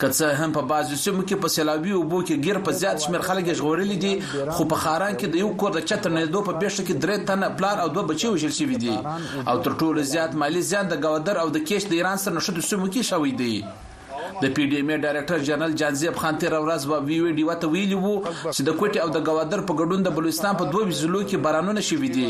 که 0.00 0.08
څه 0.16 0.26
هم 0.40 0.52
په 0.56 0.62
بعضو 0.70 0.96
سیمو 1.04 1.22
کې 1.28 1.36
په 1.44 1.48
سیلابي 1.56 1.92
اوبو 2.00 2.18
کې 2.26 2.34
ګیر 2.48 2.58
په 2.66 2.74
زیات 2.82 3.00
شمیر 3.04 3.22
خلک 3.28 3.48
ژغورلي 3.60 3.96
دي 4.04 4.12
خو 4.54 4.66
په 4.72 4.80
خاران 4.82 5.14
کې 5.18 5.26
د 5.32 5.42
یو 5.42 5.48
کور 5.62 5.74
د 5.76 5.80
چتر 5.90 6.14
نه 6.16 6.22
دوه 6.34 6.42
په 6.50 6.54
بشه 6.62 6.84
کې 6.86 6.94
درې 7.06 7.26
تنه 7.30 7.48
پلار 7.58 7.76
او 7.84 7.88
دوه 7.96 8.06
بچي 8.12 8.30
وژل 8.34 8.54
شوی 8.60 8.78
دي 8.84 8.94
او 9.50 9.56
تر 9.66 9.76
ټولو 9.82 10.06
زیات 10.12 10.38
مالی 10.44 10.64
زیان 10.70 10.92
د 10.94 11.02
گاودر 11.08 11.36
او 11.44 11.48
د 11.58 11.66
کیش 11.70 11.88
د 11.90 12.00
ایران 12.00 12.18
سره 12.24 12.38
نشته 12.40 12.68
سیمو 12.70 12.88
کې 12.94 13.02
شوی 13.12 13.32
دی 13.42 13.54
د 14.42 14.50
پی 14.56 14.64
ډی 14.70 14.76
ایم 14.76 14.90
ډایرکټر 15.02 15.38
جنرال 15.48 15.72
جانزیب 15.82 16.16
خان 16.22 16.36
تیر 16.42 16.54
ورځ 16.64 16.86
په 16.92 16.98
وی 17.08 17.18
وی 17.24 17.32
ډیو 17.38 17.54
ته 17.62 17.70
ویلي 17.74 17.98
وو 18.04 18.12
چې 18.24 18.68
د 18.68 18.76
کوټي 18.80 19.00
او 19.04 19.08
د 19.16 19.24
گوادر 19.28 19.62
په 19.70 19.76
ګډون 19.80 20.02
د 20.06 20.14
بلوچستان 20.18 20.58
په 20.62 20.70
دوه 20.74 20.90
ځلو 21.00 21.22
کې 21.22 21.44
بارانونه 21.46 21.84
شوې 21.90 22.08
دي 22.16 22.26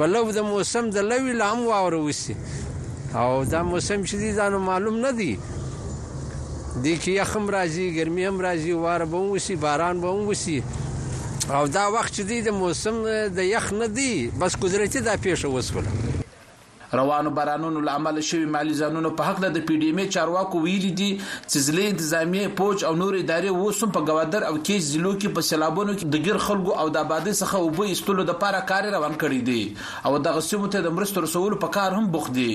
په 0.00 0.06
لو 0.14 0.24
د 0.36 0.40
موسم 0.52 0.84
د 0.96 1.04
لوي 1.10 1.32
لام 1.40 1.58
واور 1.70 1.94
وسی 2.06 2.34
او 3.20 3.30
دا 3.52 3.60
موسم 3.72 4.00
چې 4.08 4.14
دي 4.22 4.30
دا 4.38 4.46
نو 4.54 4.58
معلوم 4.68 4.96
نه 5.04 5.10
دی 5.18 5.32
د 6.82 6.86
کی 7.02 7.12
یخم 7.20 7.44
راځي 7.56 7.86
ګرمي 7.98 8.24
هم 8.28 8.36
راځي 8.46 8.72
واره 8.84 9.06
به 9.14 9.20
وسی 9.32 9.54
باران 9.64 9.96
به 10.02 10.10
وسی 10.28 10.56
او 11.56 11.62
دا 11.76 11.84
وخت 11.96 12.12
چې 12.16 12.22
دی 12.30 12.38
د 12.46 12.56
موسم 12.62 12.96
د 13.40 13.50
یخ 13.54 13.66
نه 13.82 13.88
دی 13.98 14.12
بس 14.44 14.52
قدرت 14.64 14.94
دا 15.08 15.14
پیښه 15.26 15.46
وسوله 15.56 15.90
روانو 16.94 17.30
بارانونو 17.30 17.80
لامل 17.80 18.20
شوی 18.20 18.44
مالی 18.50 18.72
زانونو 18.80 19.10
په 19.18 19.26
حق 19.30 19.44
د 19.56 19.62
پی 19.66 19.76
ډی 19.82 19.86
ایم 19.90 20.00
چارواکو 20.16 20.62
ویلي 20.64 20.88
دي 21.00 21.08
چې 21.20 21.62
ځلې 21.66 21.94
انتظامی 21.94 22.40
پوج 22.60 22.84
او 22.88 22.90
نور 23.02 23.18
ادارې 23.18 23.58
وسم 23.60 23.92
په 23.98 24.08
گوادر 24.08 24.46
او 24.48 24.52
کې 24.56 24.88
ځلو 24.88 25.12
کې 25.20 25.36
په 25.38 25.46
سیلابونو 25.50 25.94
کې 25.94 26.12
د 26.16 26.24
ګر 26.26 26.40
خلکو 26.48 26.74
او 26.84 26.88
د 26.98 27.04
آبادی 27.08 27.36
څخه 27.42 27.62
وبو 27.66 27.86
استولو 27.94 28.26
د 28.32 28.38
پاره 28.42 28.64
کار 28.72 28.90
روان 28.96 29.14
کړی 29.22 29.40
دي 29.50 30.10
او 30.10 30.14
د 30.26 30.36
غسیمو 30.40 30.72
ته 30.76 30.86
د 30.90 30.96
مرستو 30.98 31.24
رسولو 31.28 31.60
په 31.66 31.76
کار 31.80 31.98
هم 32.00 32.10
بوخت 32.18 32.36
دي 32.42 32.50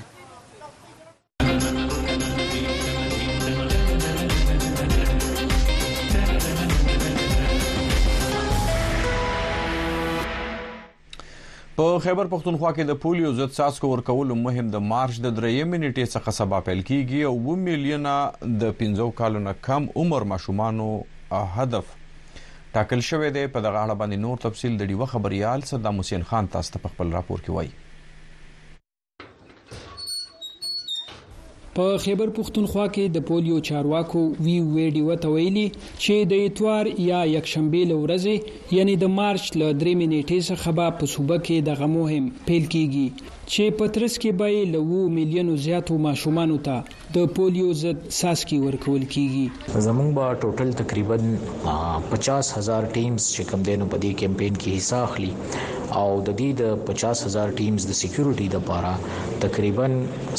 په 11.83 12.01
خیبر 12.03 12.29
پختونخوا 12.33 12.71
کې 12.75 12.85
د 12.89 12.97
پولیو 13.05 13.31
ضد 13.39 13.55
ساسکو 13.55 13.89
ورکولو 13.93 14.35
مهم 14.43 14.69
د 14.75 14.85
مارچ 14.91 15.17
د 15.25 15.33
درې 15.39 15.63
منټې 15.71 16.05
څخه 16.13 16.35
سبا 16.37 16.61
پیل 16.69 16.83
کیږي 16.91 17.25
او 17.31 17.57
1 17.57 17.65
میلیون 17.69 18.09
د 18.63 18.77
15 18.85 19.11
کالو 19.23 19.43
نه 19.49 19.55
کم 19.67 19.89
عمر 20.05 20.27
ماشومانو 20.35 20.87
هدف 21.59 21.91
ټاکل 22.79 23.05
شوې 23.09 23.33
ده 23.39 23.55
په 23.57 23.67
دغه 23.69 23.85
اړه 23.85 24.01
باندې 24.03 24.25
نور 24.27 24.41
تفصيل 24.49 24.79
د 24.83 24.93
ډیوه 24.93 25.11
خبريال 25.17 25.67
صدام 25.73 26.01
حسین 26.05 26.29
خان 26.33 26.53
تاسو 26.57 26.77
ته 26.77 26.93
خپل 26.95 27.17
راپور 27.19 27.43
کوي 27.49 27.71
په 31.77 31.85
خیبر 32.05 32.29
پښتونخوا 32.37 32.87
کې 32.95 33.05
د 33.13 33.17
پولیو 33.29 33.57
چارواکو 33.69 34.23
وی 34.47 34.57
ویډیو 34.75 35.05
وی 35.11 35.17
ته 35.23 35.29
ویلي 35.35 35.65
چې 36.03 36.15
د 36.33 36.43
اتوار 36.49 36.85
یا 37.11 37.21
یکشنبه 37.37 37.81
لورځي 37.93 38.37
یعنی 38.79 38.95
د 39.03 39.13
مارچ 39.19 39.45
ل 39.61 39.63
3 39.83 39.95
نیټې 40.13 40.39
څخه 40.51 40.69
به 40.81 40.87
په 40.99 41.05
صوبه 41.15 41.37
کې 41.47 41.57
د 41.69 41.81
غموهم 41.81 42.25
پیل 42.51 42.65
کیږي 42.75 43.07
چې 43.51 43.65
پترس 43.79 44.15
کې 44.23 44.31
به 44.41 44.49
له 44.73 44.81
و 44.97 45.09
میلیونو 45.17 45.55
زیاتو 45.65 45.95
ماشومان 46.07 46.51
ته 46.67 46.77
د 47.17 47.25
پولیو 47.39 47.69
ضد 47.83 47.99
ساسکي 48.21 48.59
ورکول 48.67 49.03
کیږي 49.15 49.45
زمونږ 49.87 50.11
به 50.19 50.27
ټوټل 50.45 50.71
تقریبا 50.81 51.17
50000 52.13 52.87
ټیمز 52.95 53.25
چې 53.35 53.43
کم 53.51 53.61
دینو 53.71 53.87
په 53.95 54.01
دې 54.03 54.13
کمپاین 54.21 54.55
کې 54.61 54.69
حصہ 54.77 54.99
اخلي 55.09 55.33
او 56.03 56.09
د 56.31 56.39
دې 56.41 56.51
د 56.61 56.63
50000 56.93 57.57
ټیمز 57.63 57.83
د 57.91 58.01
سکیورټي 58.05 58.47
د 58.55 58.65
لپاره 58.65 58.93
تقریبا 59.49 59.87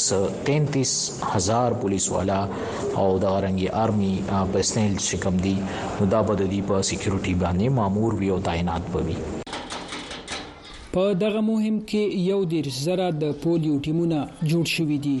33000 0.08 1.80
پولیس 1.86 2.06
والا 2.16 2.40
او 3.00 3.08
د 3.26 3.38
رنګي 3.44 3.68
آرمي 3.84 4.12
پرسنل 4.52 4.94
چې 5.06 5.14
کم 5.28 5.34
دي 5.46 5.56
نو 5.96 6.02
دا 6.18 6.26
به 6.26 6.34
د 6.40 6.42
دې 6.52 6.60
په 6.68 6.76
سکیورټي 6.90 7.34
باندې 7.46 7.66
مامور 7.80 8.10
وي 8.22 8.28
او 8.36 8.44
تعینات 8.52 8.84
به 8.96 9.00
وي 9.08 9.16
په 10.96 11.04
دغه 11.24 11.40
مهم 11.50 11.76
کې 11.90 12.02
یو 12.30 12.40
ډیر 12.52 12.66
زره 12.84 13.06
د 13.22 13.30
پولیو 13.44 13.74
ټیمونه 13.84 14.18
جوړ 14.50 14.64
شوې 14.74 14.98
دي 15.04 15.18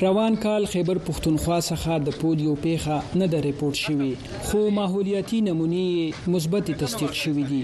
روان 0.00 0.34
کال 0.42 0.64
خیبر 0.70 0.98
پښتونخوا 1.06 1.56
څخه 1.64 1.96
د 2.04 2.08
پولیو 2.20 2.54
پیخه 2.62 3.00
نه 3.20 3.26
د 3.32 3.42
ریپورت 3.42 3.74
شوی 3.80 4.08
خو 4.46 4.62
ماحولیاتي 4.78 5.40
نمونه 5.48 6.12
مثبت 6.32 6.70
تصدیق 6.80 7.12
شوی 7.18 7.44
دي 7.50 7.60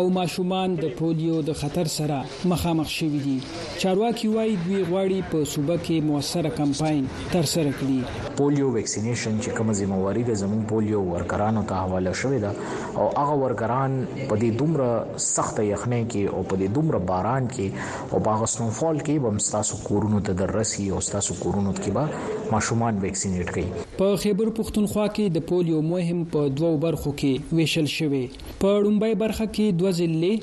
او 0.00 0.02
ماشومان 0.16 0.74
د 0.80 0.84
پولیو 0.98 1.40
د 1.48 1.52
خطر 1.62 1.84
سره 1.94 2.24
مخامخ 2.52 2.88
شوی 2.96 3.18
دي 3.24 3.34
چارواکي 3.78 4.28
وايي 4.34 4.54
دوی 4.66 4.82
غواړي 4.90 5.32
په 5.32 5.44
صوبه 5.54 5.78
کې 5.80 6.06
موثره 6.12 6.50
کمپاین 6.60 7.08
ترسره 7.32 7.74
کړي 7.82 8.36
پولیو 8.42 8.70
ویکسینیشن 8.78 9.42
چې 9.42 9.56
کوم 9.58 9.74
ځمواري 9.80 10.24
د 10.30 10.38
زمون 10.44 10.62
پولیو 10.74 11.02
ورکرانو 11.10 11.66
ته 11.72 11.80
حواله 11.82 12.12
شوې 12.22 12.46
ده 12.46 13.00
او 13.00 13.08
هغه 13.22 13.40
ورکران 13.42 13.98
په 14.12 14.40
دې 14.44 14.62
دومره 14.62 15.04
سخت 15.26 15.60
یخنۍ 15.66 16.02
کې 16.06 16.38
او 16.38 16.46
په 16.54 16.62
دې 16.62 16.78
دومره 16.78 17.02
باران 17.12 17.50
کې 17.52 18.14
او 18.16 18.22
باغ 18.30 18.46
سنوفال 18.56 19.00
کې 19.04 19.26
بم 19.28 19.44
ستاسو 19.50 19.82
کورونو 19.90 20.24
ته 20.30 20.40
درسي 20.44 20.88
او 20.94 21.00
ستاسو 21.10 21.38
کورونو 21.42 21.70
کې 21.84 21.90
به 21.98 22.50
ماشومان 22.54 22.94
ویکسینیټ 23.04 23.48
کړي 23.54 23.66
په 24.00 24.06
خیبر 24.24 24.48
پښتونخوا 24.58 25.06
کې 25.18 25.24
د 25.36 25.46
پولیو 25.50 25.78
مهم 25.92 26.20
په 26.34 26.40
دوو 26.60 26.70
برخو 26.84 27.10
کې 27.22 27.32
ویشل 27.60 27.88
شوې 27.96 28.24
په 28.64 28.70
لومبای 28.86 29.14
برخه 29.24 29.46
کې 29.56 29.66
دوه 29.82 29.90
ځلې 29.98 30.34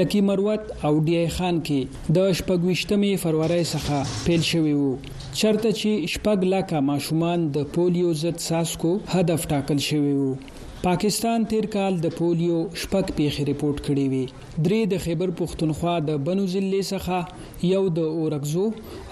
لکی 0.00 0.20
مروت 0.30 0.62
او 0.88 0.92
ډی 1.10 1.20
خان 1.36 1.56
کې 1.66 1.80
د 2.18 2.32
شپږوشتمې 2.40 3.12
فروری 3.26 3.62
څخه 3.72 3.96
پیل 4.26 4.42
شوې 4.50 4.74
وو 4.80 4.92
چرته 5.38 5.70
چې 5.80 5.90
شپږ 6.16 6.38
لاکه 6.54 6.78
ماشومان 6.90 7.38
د 7.56 7.72
پولیو 7.78 8.08
ضد 8.24 8.36
ساسکو 8.50 8.92
هدف 9.16 9.40
ټاکل 9.54 9.78
شوی 9.88 10.14
وو 10.20 10.32
پاکستان 10.84 11.44
تیر 11.50 11.64
کال 11.72 11.96
د 12.02 12.08
پولیو 12.16 12.56
شپږ 12.82 13.06
پیښې 13.18 13.44
ریپورت 13.50 13.78
کړې 13.86 14.04
وې 14.12 14.24
درې 14.66 14.80
د 14.92 14.98
خیبر 15.04 15.30
پښتونخوا 15.38 15.94
د 16.08 16.18
بنو 16.26 16.46
ضلع 16.54 16.80
څخه 16.88 17.68
یو 17.72 17.82
د 17.98 18.12
اورګزو 18.16 18.66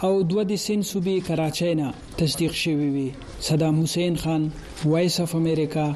او 0.08 0.12
دوه 0.32 0.44
د 0.50 0.60
سین 0.64 0.82
صوبې 0.90 1.16
کراچۍ 1.28 1.72
نه 1.80 1.88
تصدیق 2.22 2.58
شوې 2.64 2.88
وې 2.94 3.06
صدام 3.48 3.80
حسین 3.82 4.20
خان 4.24 4.48
وایس 4.92 5.20
اف 5.24 5.34
امریکا 5.40 5.86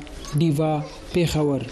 دیوا 0.45 0.73
پیښور 1.19 1.69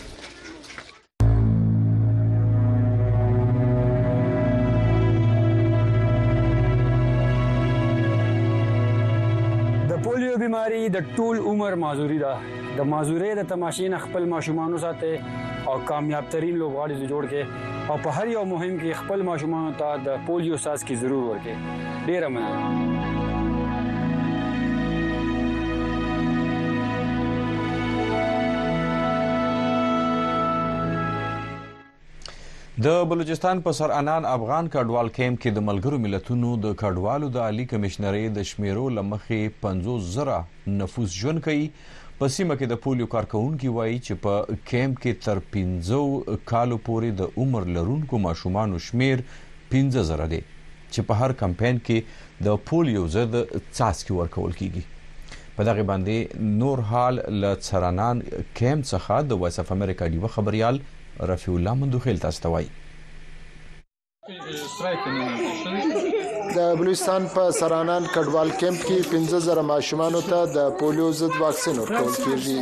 بیماری 10.40 10.82
د 10.96 11.06
ټول 11.16 11.36
عمر 11.52 11.74
معذوري 11.82 12.18
ده 12.18 12.34
د 12.78 12.84
مازورې 12.88 13.36
د 13.36 13.44
تماشین 13.50 13.94
خپل 14.00 14.24
ماشومانو 14.30 14.78
ساته 14.80 15.44
او 15.70 15.76
کامیاب 15.90 16.26
ترين 16.34 16.58
لوبغاړي 16.62 16.98
د 17.02 17.08
جوړ 17.12 17.30
کې 17.30 17.86
او 17.92 17.96
په 18.06 18.16
هر 18.16 18.32
یو 18.32 18.42
مهم 18.50 18.74
کې 18.82 18.98
خپل 19.02 19.24
ماشومانو 19.28 19.70
ته 19.78 20.02
د 20.08 20.18
پولیو 20.26 20.58
ساس 20.64 20.84
کی 20.90 20.98
ضرور 21.04 21.24
ورکې 21.30 22.04
ډیر 22.10 22.28
مننه 22.36 22.60
د 32.86 32.96
بلوچستان 33.10 33.56
په 33.66 33.70
سر 33.82 33.90
انان 34.04 34.22
افغان 34.36 34.64
کډوال 34.72 35.08
کیمپ 35.18 35.40
کې 35.42 35.58
د 35.58 35.66
ملګرو 35.68 36.00
ملتونو 36.08 36.48
د 36.64 36.66
کډوالو 36.82 37.26
د 37.34 37.36
عالی 37.50 37.64
کمشنري 37.74 38.26
د 38.40 38.42
شمیرو 38.50 38.86
لمخې 38.96 39.40
50 39.70 40.14
زره 40.16 40.36
نفوس 40.82 41.10
ژوند 41.22 41.38
کوي 41.46 41.64
په 42.20 42.28
سیمه 42.34 42.54
کې 42.60 42.66
د 42.68 42.76
پولیو 42.84 43.06
کارکونکو 43.12 43.70
وایي 43.76 43.96
چې 44.04 44.14
په 44.26 44.54
کیمپ 44.68 45.00
کې 45.00 45.12
تر 45.24 45.40
15 45.56 46.38
کالو 46.50 46.78
پورې 46.86 47.10
د 47.18 47.42
عمر 47.42 47.66
لرونکو 47.78 48.20
ماشومان 48.26 48.72
شمیر 48.84 49.22
15 49.74 50.06
زره 50.10 50.28
دي 50.34 50.38
چې 50.44 51.04
په 51.10 51.22
هر 51.24 51.34
کمپاین 51.42 51.82
کې 51.90 52.46
د 52.46 52.56
پولیو 52.70 53.02
ضد 53.16 53.36
څاڅکي 53.50 54.16
ورکول 54.20 54.56
کیږي 54.62 55.42
په 55.58 55.68
دغه 55.70 55.86
باندې 55.92 56.48
نور 56.62 56.84
حال 56.94 57.20
ل 57.42 57.60
څرنان 57.66 58.24
کیمپ 58.30 58.90
څخه 58.94 59.20
د 59.32 59.42
وایس 59.44 59.60
اف 59.66 59.74
امریکا 59.78 60.10
دی 60.16 60.24
خبريال 60.40 60.80
رفیع 61.34 61.54
الله 61.58 61.78
مندوخیل 61.84 62.24
تاسو 62.28 62.46
ته 62.46 62.54
وایي 62.56 62.74
د 66.56 66.58
بلوچستان 66.78 67.22
په 67.34 67.42
سرانان 67.60 68.02
کډوال 68.14 68.48
کیمپ 68.60 68.80
کې 68.86 68.98
15000 69.12 69.70
ماشومان 69.72 70.14
ته 70.30 70.38
د 70.56 70.68
پولیو 70.78 71.08
ضد 71.20 71.34
واکسین 71.44 71.76
ورکول 71.80 72.12
کیږي 72.24 72.56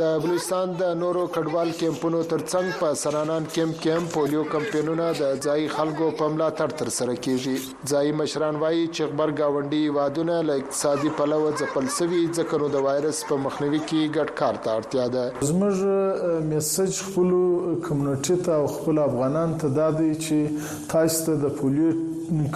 د 0.00 0.04
بلوچستان 0.22 0.72
د 0.80 0.90
نورو 0.98 1.22
کډوال 1.34 1.70
کیمپونو 1.78 2.18
ترڅنګ 2.32 2.74
په 2.80 2.92
سرانان 3.02 3.44
کیمپ 3.52 3.78
کې 3.82 3.90
هم 3.96 4.04
پولیو 4.12 4.42
کمپینونه 4.50 5.06
د 5.20 5.32
ځای 5.46 5.64
خلکو 5.76 6.10
په 6.20 6.28
ملاتړ 6.34 6.74
تر 6.82 6.90
سره 6.96 7.16
کیږي 7.24 7.94
ځای 7.94 8.12
مشران 8.20 8.60
وایي 8.62 8.84
چې 8.96 9.10
خبر 9.12 9.32
گاونډي 9.40 9.80
وادونه 9.96 10.36
له 10.50 10.58
اقتصادي 10.62 11.10
پلوه 11.20 11.50
ځپل 11.62 11.88
سوي 11.96 12.20
ځکه 12.38 12.60
نو 12.64 12.68
د 12.76 12.84
وایرس 12.88 13.22
په 13.32 13.40
مخنیوي 13.46 13.80
کې 13.80 14.12
ګډ 14.18 14.36
کار 14.42 14.60
ته 14.66 14.76
اړتیا 14.82 15.08
ده 15.16 15.48
زموږ 15.50 16.44
میسج 16.52 17.00
خپل 17.08 17.34
کمیونټي 17.88 18.38
ته 18.50 18.60
او 18.62 18.70
خپل 18.76 19.02
افغانان 19.08 19.58
ته 19.64 19.76
دا 19.80 19.88
دی 20.00 20.12
چې 20.12 20.86
تاسو 20.94 21.26
ته 21.30 21.42
د 21.46 21.56
پولیو 21.60 21.92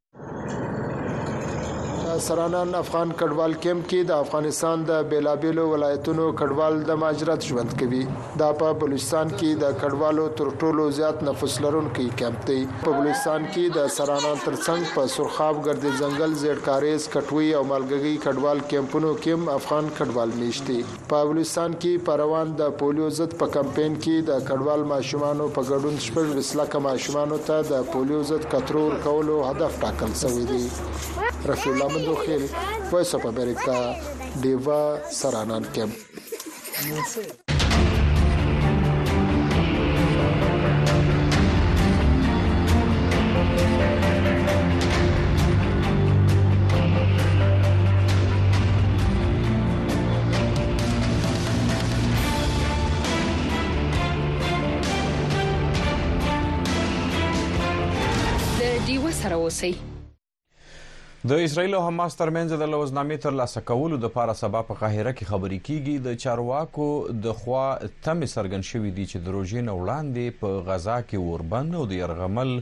سرانان 2.22 2.76
افغان 2.76 3.12
کډوال 3.20 3.54
کیمپ 3.64 3.86
کې 3.90 4.04
د 4.08 4.22
افغانستان 4.24 4.82
د 4.88 5.02
بیلابیلو 5.12 5.66
ولایتونو 5.74 6.24
کډوال 6.42 6.80
د 6.90 6.98
ماجرت 7.04 7.46
ژوند 7.52 7.76
کوي 7.82 8.02
دا 8.42 8.50
په 8.62 8.72
بلوچستان 8.82 9.30
کې 9.38 9.62
د 9.64 9.78
کډوالو 9.84 10.26
تر 10.42 10.50
ټولو 10.64 10.88
زیات 10.98 11.24
نفوس 11.28 11.56
لرونکي 11.66 12.08
کیمپ 12.22 12.48
دی 12.50 12.58
په 12.82 12.96
بلوچستان 12.98 13.46
کې 13.54 13.78
د 13.78 13.92
سرانان 13.98 14.40
ترڅنګ 14.46 14.96
په 14.98 15.14
سرخاب 15.16 15.62
ګرد 15.68 15.84
ځنګل 16.02 16.36
زیړکاریز 16.44 17.08
کټوي 17.16 17.48
او 17.60 17.64
مالګګي 17.72 18.16
کډوال 18.28 18.64
کیمپونو 18.76 19.14
کې 19.24 19.56
افغان 19.60 19.90
کډوال 20.02 20.36
میشتي 20.42 20.78
په 21.14 21.30
بلوچستان 21.32 21.78
کې 21.80 22.04
پروان 22.10 22.54
د 22.64 22.76
پولیو 22.84 23.10
ضد 23.22 23.38
په 23.44 23.56
کمپاین 23.58 23.98
کې 24.00 24.30
د 24.32 24.46
کډوال 24.52 24.86
ماشومانو 24.94 25.48
په 25.60 25.70
ګډون 25.72 26.04
شپږ 26.10 26.38
وسلکه 26.42 26.86
ماشومانو 26.90 27.42
ته 27.52 27.70
د 27.74 27.90
پولیو 27.96 28.22
ضد 28.34 28.52
کترور 28.58 29.00
کولو 29.08 29.40
هدف 29.52 29.82
ټاکل 29.86 30.16
شوی 30.26 30.48
دی 30.54 30.62
رفیع 31.50 31.72
الله 31.72 32.09
vedo 32.10 32.14
che 32.16 32.50
Voice 32.90 33.16
of 33.16 33.26
America 33.26 33.96
Deva 34.34 35.02
Saranan 35.10 35.70
Camp. 35.72 35.94
سره 59.20 59.36
اوسئ 59.36 59.74
د 61.28 61.32
اسرایل 61.46 61.74
او 61.78 61.80
حماس 61.86 62.16
ترمنځ 62.20 62.52
د 62.60 62.68
لوزنامې 62.74 63.16
تر 63.24 63.36
لاسه 63.38 63.62
کولو 63.70 63.98
د 64.04 64.12
پاره 64.18 64.34
سبا 64.42 64.60
په 64.68 64.76
قاهره 64.82 65.12
کې 65.18 65.30
خبري 65.32 65.56
کیږي 65.66 65.96
د 66.04 66.14
چارواکو 66.24 66.86
د 67.26 67.34
خوا 67.40 67.64
تم 68.06 68.22
سرګن 68.34 68.62
شوې 68.68 68.92
دي 69.00 69.08
چې 69.12 69.26
دروژې 69.26 69.64
نه 69.70 69.74
وړاندې 69.80 70.38
په 70.44 70.62
غزا 70.70 70.94
کې 71.10 71.32
وربند 71.32 71.76
او 71.80 71.82
د 71.90 71.98
يرغمل 72.00 72.54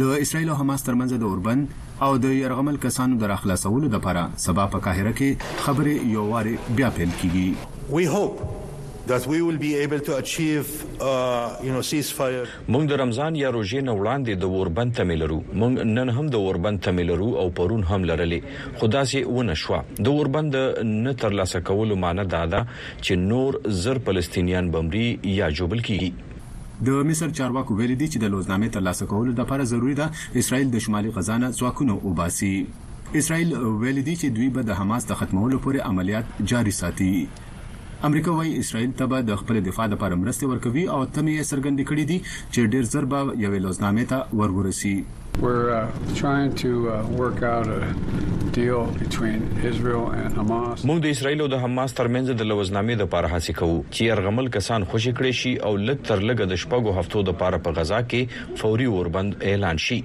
د 0.00 0.06
اسرایل 0.22 0.48
او 0.52 0.54
حماس 0.60 0.82
ترمنځ 0.86 1.12
د 1.20 1.22
اوربند 1.28 1.68
او 2.06 2.08
د 2.22 2.32
يرغمل 2.38 2.76
کسانو 2.80 3.14
د 3.20 3.24
راخلاصولو 3.30 3.88
لپاره 3.94 4.24
سبا 4.46 4.64
په 4.74 4.80
قاهره 4.86 5.12
کې 5.20 5.62
خبرې 5.66 6.10
یو 6.16 6.24
وار 6.32 6.50
بیا 6.80 6.90
پیل 6.96 7.14
کیږي 7.20 7.72
We 7.98 8.04
hope 8.14 8.42
that 9.12 9.26
we 9.32 9.38
will 9.46 9.60
be 9.62 9.70
able 9.86 10.00
to 10.10 10.14
achieve 10.22 10.70
uh, 11.12 11.14
you 11.68 11.72
know 11.76 11.82
ceasefire 11.92 12.42
مونږ 12.74 12.88
د 12.92 13.00
رمضان 13.02 13.36
یا 13.44 13.52
روزې 13.56 13.88
نه 13.88 13.96
وړاندې 14.00 14.44
د 14.44 14.52
اوربند 14.58 14.96
تملرو 15.00 15.40
مونږ 15.64 15.88
نن 15.94 16.12
هم 16.18 16.26
د 16.36 16.42
اوربند 16.50 16.82
تملرو 16.88 17.30
او 17.44 17.46
پرون 17.62 17.88
هم 17.94 18.00
لرلې 18.12 18.78
خدا 18.82 19.04
سي 19.14 19.24
ونه 19.30 19.54
شو 19.62 19.80
د 20.02 20.12
اوربند 20.14 20.60
نه 20.92 21.16
تر 21.24 21.40
لاسه 21.40 21.64
کولو 21.72 22.00
معنی 22.04 22.26
دا 22.38 22.44
ده 22.58 22.66
چې 22.70 23.26
نور 23.34 23.60
زر 23.86 24.04
فلسطینیان 24.12 24.70
بمري 24.78 25.08
یا 25.40 25.52
جوبل 25.62 25.86
کیږي 25.90 26.25
د 26.84 26.88
مصر 27.08 27.30
چارواکو 27.38 27.74
ویلي 27.76 27.94
دي 28.00 28.06
چې 28.12 28.18
د 28.22 28.28
لوزنامې 28.32 28.68
ترلاسه 28.76 29.06
کولو 29.12 29.30
لپاره 29.40 29.64
ضروری 29.70 29.94
ده 30.00 30.10
اسرائیل 30.40 30.70
د 30.72 30.78
شمالي 30.86 31.12
غزا 31.18 31.36
نه 31.44 31.50
ځواکونه 31.60 31.94
وباسي 32.08 32.50
اسرائیل 33.20 33.54
ویلي 33.54 34.02
دي 34.08 34.16
چې 34.20 34.36
دوی 34.38 34.48
به 34.56 34.62
د 34.70 34.76
حماس 34.80 35.08
د 35.10 35.18
ختمولو 35.22 35.60
پورې 35.66 35.88
عملیات 35.92 36.34
جاري 36.52 36.74
ساتي 36.80 37.10
امریکا 38.10 38.34
وايي 38.38 38.52
اسرائیل 38.64 38.92
ته 38.98 39.10
به 39.14 39.24
د 39.30 39.40
خپل 39.44 39.60
دفاع 39.70 39.86
لپاره 39.94 40.20
مرسته 40.24 40.50
ورکوي 40.52 40.84
او 40.96 41.00
تمه 41.04 41.38
یې 41.38 41.48
څرګندې 41.52 41.84
کړې 41.90 42.04
دي 42.10 42.18
چې 42.28 42.70
ډېر 42.74 42.92
ضرب 42.96 43.40
یو 43.46 43.62
لوزنامې 43.66 44.10
ته 44.12 44.42
ورورسي 44.42 44.94
We're 45.40 45.70
uh, 45.70 46.14
trying 46.14 46.54
to 46.64 46.70
uh, 46.90 47.06
work 47.22 47.42
out 47.42 47.66
a 47.68 47.80
deal 48.52 48.86
between 49.04 49.40
Israel 49.70 50.04
and 50.20 50.28
Hamas. 50.38 50.78
موږ 50.88 50.98
د 51.04 51.12
اسرایل 51.14 51.40
او 51.44 51.48
د 51.54 51.60
حماس 51.64 51.92
ترمنځ 51.98 52.30
د 52.40 52.42
لوزنامې 52.52 53.00
د 53.00 53.04
لپاره 53.06 53.30
هڅه 53.32 53.54
کوو 53.58 53.74
چې 53.96 54.14
ارغمل 54.14 54.48
کسان 54.56 54.86
خوشی 54.94 55.12
کړي 55.18 55.42
شي 55.42 55.52
او 55.66 55.72
لږ 55.88 56.00
تر 56.10 56.18
لږه 56.28 56.46
د 56.54 56.60
شپږو 56.64 56.94
هفتو 57.00 57.24
د 57.28 57.30
لپاره 57.34 57.60
په 57.68 57.76
غزا 57.80 57.98
کې 58.14 58.56
فوري 58.62 58.88
اوربند 58.94 59.44
اعلان 59.52 59.82
شي 59.86 59.98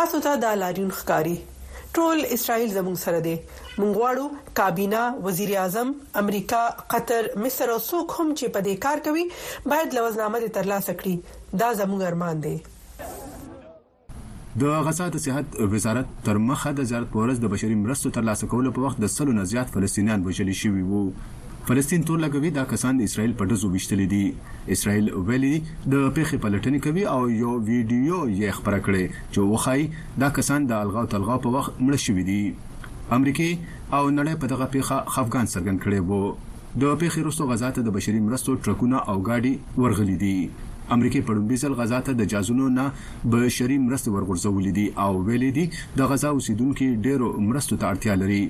تاسو 0.03 0.17
ته 0.29 0.33
د 0.47 0.49
لاریون 0.67 0.91
ښکاری 1.01 1.37
ټول 1.97 2.21
اسرائیل 2.37 2.71
زموږ 2.77 2.97
سره 3.01 3.19
دی 3.25 3.33
موږ 3.83 3.91
غواړو 4.03 4.55
کابینه 4.61 5.03
وزیر 5.27 5.51
اعظم 5.65 5.93
امریکا 6.23 6.63
قطر 6.95 7.29
مصر 7.45 7.73
او 7.75 7.79
څوک 7.89 8.17
هم 8.19 8.27
چې 8.39 8.55
په 8.57 8.65
دې 8.69 8.75
کار 8.87 9.03
کوي 9.09 9.27
باید 9.73 9.97
لوزنامه 9.99 10.41
دې 10.45 10.55
ترلاسه 10.59 10.97
کړي 11.03 11.61
دا 11.65 11.69
زموږ 11.83 12.13
ارمان 12.13 12.43
دی 12.47 12.57
د 14.65 14.83
غزا 14.89 15.07
د 15.19 15.23
صحت 15.27 15.57
وزارت 15.77 16.11
تر 16.31 16.39
مخه 16.49 16.73
د 16.81 16.91
زیارت 16.93 17.13
پورز 17.15 17.41
د 17.45 17.55
بشري 17.55 17.79
مرستو 17.87 18.13
ترلاسه 18.19 18.51
کولو 18.55 18.75
په 18.77 18.89
وخت 18.89 19.01
د 19.05 19.15
سلو 19.15 19.39
نه 19.39 19.49
زیات 19.55 19.73
فلسطینیان 19.77 20.27
وژل 20.29 20.53
شوي 20.65 20.85
وو 20.91 21.05
فلسطین 21.69 22.03
تور 22.07 22.19
لګوي 22.23 22.49
دا 22.57 22.63
کسان 22.71 22.99
د 22.99 23.03
اسرایل 23.09 23.31
په 23.43 23.49
دزو 23.51 23.69
وشتل 23.75 24.01
دي 24.09 24.19
اسرایل 24.75 25.07
ویلي 25.29 25.53
د 25.67 25.69
پیخې 25.69 26.41
پلټنې 26.43 26.81
کوي 26.87 27.05
او 27.13 27.21
یو 27.35 27.53
ویډیو 27.69 28.19
یې 28.25 28.57
خبره 28.57 28.81
کړې 28.89 29.17
چې 29.31 29.47
وخای 29.53 29.87
دا 30.25 30.29
کسان 30.39 30.67
د 30.73 30.83
الغاو 30.87 31.11
تلغاو 31.15 31.41
په 31.47 31.55
وخت 31.55 31.81
مړ 31.85 32.01
شوې 32.07 32.27
دي 32.27 32.41
امریکای 33.19 33.49
او 33.53 34.03
نړۍ 34.09 34.43
په 34.43 34.51
دغه 34.55 34.67
پیخه 34.75 34.99
افغان 35.23 35.49
سرګن 35.55 35.81
کړي 35.87 36.05
وو 36.11 36.21
د 36.85 36.85
پیخې 37.05 37.27
رسو 37.31 37.49
غزا 37.55 37.73
ته 37.81 37.87
د 37.89 37.97
بشري 37.97 38.23
مرستو 38.29 38.59
ټرکونه 38.69 39.03
او 39.15 39.17
گاډي 39.31 39.55
ورغلي 39.81 40.19
دي 40.27 40.35
امریکای 40.99 41.27
په 41.31 41.39
لومړي 41.39 41.63
ځل 41.65 41.79
غزا 41.81 42.03
ته 42.11 42.19
د 42.21 42.31
جازونو 42.35 42.69
نه 42.77 42.87
بشري 43.37 43.81
مرستې 43.89 44.13
ورغورځولې 44.13 44.79
دي 44.83 44.87
او 45.07 45.11
ویلې 45.17 45.59
دي 45.59 45.99
د 46.03 46.13
غزا 46.15 46.37
اوسیدونکو 46.39 46.93
ډیرو 47.11 47.33
مرستو 47.49 47.81
ته 47.83 47.95
اړتیا 47.95 48.21
لري 48.27 48.41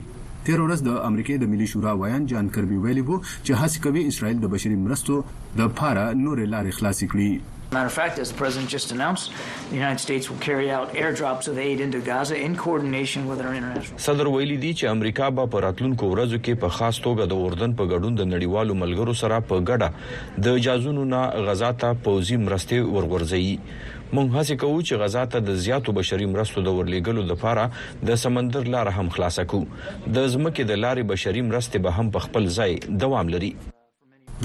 تیر 0.47 0.61
ورځ 0.62 0.82
د 0.86 0.97
امریکای 1.09 1.36
د 1.42 1.49
ملي 1.51 1.66
شورا 1.72 1.92
وایان 2.01 2.24
جان 2.30 2.49
کربي 2.55 2.78
ویلي 2.86 3.03
وو 3.11 3.14
چې 3.28 3.61
هڅه 3.61 3.84
کوي 3.84 4.03
اسرائیل 4.09 4.40
د 4.40 4.51
بشري 4.55 4.74
مرستو 4.88 5.14
د 5.28 5.72
پاره 5.80 6.03
نورې 6.22 6.55
لارې 6.55 6.78
خلاصې 6.78 7.12
کړي 7.14 7.32
Matter 7.74 7.90
of 7.90 7.95
fact, 7.95 8.18
as 8.22 8.30
the 8.32 8.36
president 8.40 8.68
just 8.72 8.92
announced, 8.95 9.30
the 9.68 9.76
United 9.76 10.01
States 10.03 10.26
will 10.32 10.38
carry 10.42 10.66
out 10.74 10.90
airdrops 11.05 11.49
of 11.53 11.57
aid 11.62 11.80
into 11.86 12.03
Gaza 12.09 12.36
in 12.49 12.53
coordination 12.64 13.24
with 13.30 13.40
our 13.45 13.55
international. 13.61 13.99
صدر 14.09 14.28
ویلي 14.34 14.57
دی 14.66 14.70
چې 14.74 14.84
امریکا 14.99 15.30
به 15.38 15.51
په 15.55 15.64
راتلونکو 15.64 16.11
ورځو 16.12 16.38
کې 16.42 16.62
په 16.66 16.76
خاص 16.76 17.01
توګه 17.07 17.28
د 17.32 17.42
اردن 17.47 17.74
په 17.80 17.88
ګډون 17.95 18.20
د 18.20 18.28
نړیوالو 18.34 18.78
ملګرو 18.84 19.16
سره 19.22 19.40
په 19.49 19.64
ګډه 19.70 20.45
د 20.49 20.62
جازونو 20.68 21.09
نه 21.14 21.22
غزا 21.49 21.72
ته 21.84 21.99
پوزي 22.07 22.38
مرستې 22.45 22.95
ورغورځي 22.95 23.93
مونږ 24.17 24.31
هڅه 24.39 24.55
کوو 24.62 24.83
چې 24.89 24.99
غزا 25.03 25.21
ته 25.35 25.45
د 25.45 25.57
زیاتو 25.62 25.93
بشري 25.99 26.27
مرستو 26.33 26.62
د 26.67 26.75
ورلېګلو 26.79 27.23
لپاره 27.31 27.62
د 28.11 28.19
سمندر 28.25 28.69
لار 28.75 28.91
هم 28.99 29.09
خلاصه 29.17 29.45
کوو 29.53 29.79
د 29.79 30.29
زمکه 30.35 30.67
د 30.71 30.79
لارې 30.83 31.09
بشري 31.12 31.43
مرستې 31.47 31.87
به 31.87 32.01
هم 32.01 32.12
په 32.17 32.27
خپل 32.27 32.47
ځای 32.59 32.99
دوام 33.05 33.33
لري 33.35 33.49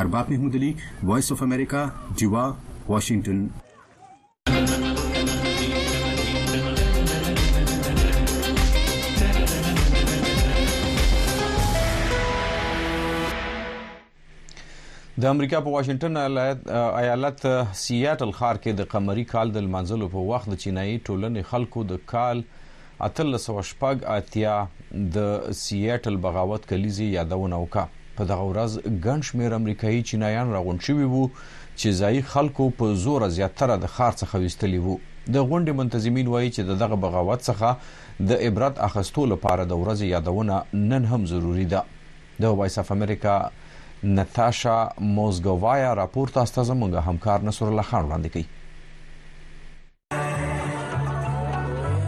ارباب 0.00 0.28
محمود 0.32 0.54
علی 0.54 0.72
وائس 1.06 1.30
آف 1.32 1.42
امریکہ 1.42 1.84
جوا 2.20 2.46
واشنگٹن 2.88 3.42
د 15.16 15.26
امریکا 15.28 15.58
په 15.60 15.70
واشنگټن 15.74 16.16
ایالت 17.00 17.44
سیاتل 17.80 18.30
ښار 18.36 18.60
کې 18.62 18.74
د 18.78 18.88
قمري 18.92 19.24
کال 19.32 19.52
د 19.56 19.70
منځلو 19.74 20.08
په 20.14 20.22
وخت 20.30 20.48
د 20.52 20.60
چینایي 20.62 20.96
ټولنې 21.04 21.50
خلکو 21.54 21.84
د 21.92 22.06
کال 22.14 22.40
1300 23.10 23.66
شپږ 23.72 24.08
اتیا 24.20 24.56
د 25.18 25.58
سیاتل 25.66 26.16
بغاوت 26.26 26.66
کلیزي 26.72 27.08
یادونه 27.18 27.60
وکړه 27.66 28.00
په 28.22 28.30
دغه 28.30 28.46
ورځ 28.50 28.72
ګڼ 29.04 29.18
شمېر 29.28 29.50
امریکایي 29.60 30.00
چینایان 30.08 30.46
راغونډ 30.56 30.80
شوي 30.88 31.06
وو 31.14 31.20
چې 31.36 31.88
ځای 32.00 32.16
خلکو 32.34 32.64
په 32.82 32.98
زور 33.04 33.24
زیاتره 33.38 33.78
د 33.84 33.90
خار 33.94 34.12
څخه 34.20 34.42
وستلی 34.44 34.82
وو 34.84 34.92
د 35.04 35.40
غونډې 35.48 35.72
منتظمین 35.80 36.28
وایي 36.34 36.50
چې 36.56 36.78
دغه 36.82 36.98
بغاوت 37.06 37.48
څخه 37.48 38.28
د 38.30 38.44
عبرت 38.48 38.78
اخستلو 38.88 39.24
لپاره 39.32 39.62
د 39.64 39.74
ورځ 39.82 39.98
یادونه 40.10 40.54
نن 40.92 41.02
هم 41.14 41.24
ضروری 41.32 41.66
ده 41.74 41.82
د 42.46 42.56
وایس 42.62 42.78
اف 42.84 42.94
امریکا 42.98 43.34
نتاشا 44.20 44.76
موزګوایا 45.08 45.90
راپور 46.02 46.34
تاسو 46.40 46.56
ته 46.60 46.66
زموږ 46.72 47.06
همکار 47.10 47.38
نصر 47.50 47.68
الله 47.70 47.86
خان 47.92 48.02
وړاندې 48.08 48.30
کوي 48.32 48.46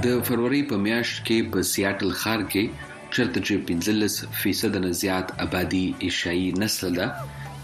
د 0.07 0.09
فروری 0.31 0.63
په 0.75 0.83
میاشت 0.89 1.15
کې 1.23 1.39
په 1.57 1.61
سیاتل 1.75 2.11
ښار 2.25 2.43
کې 2.55 2.65
چېرته 3.17 3.39
چې 3.47 3.55
15 3.69 4.41
فیصد 4.41 4.73
نه 4.85 4.91
زیات 5.03 5.27
آبادی 5.45 5.87
ایشایي 6.07 6.49
نسل 6.61 6.87
ده 6.99 7.07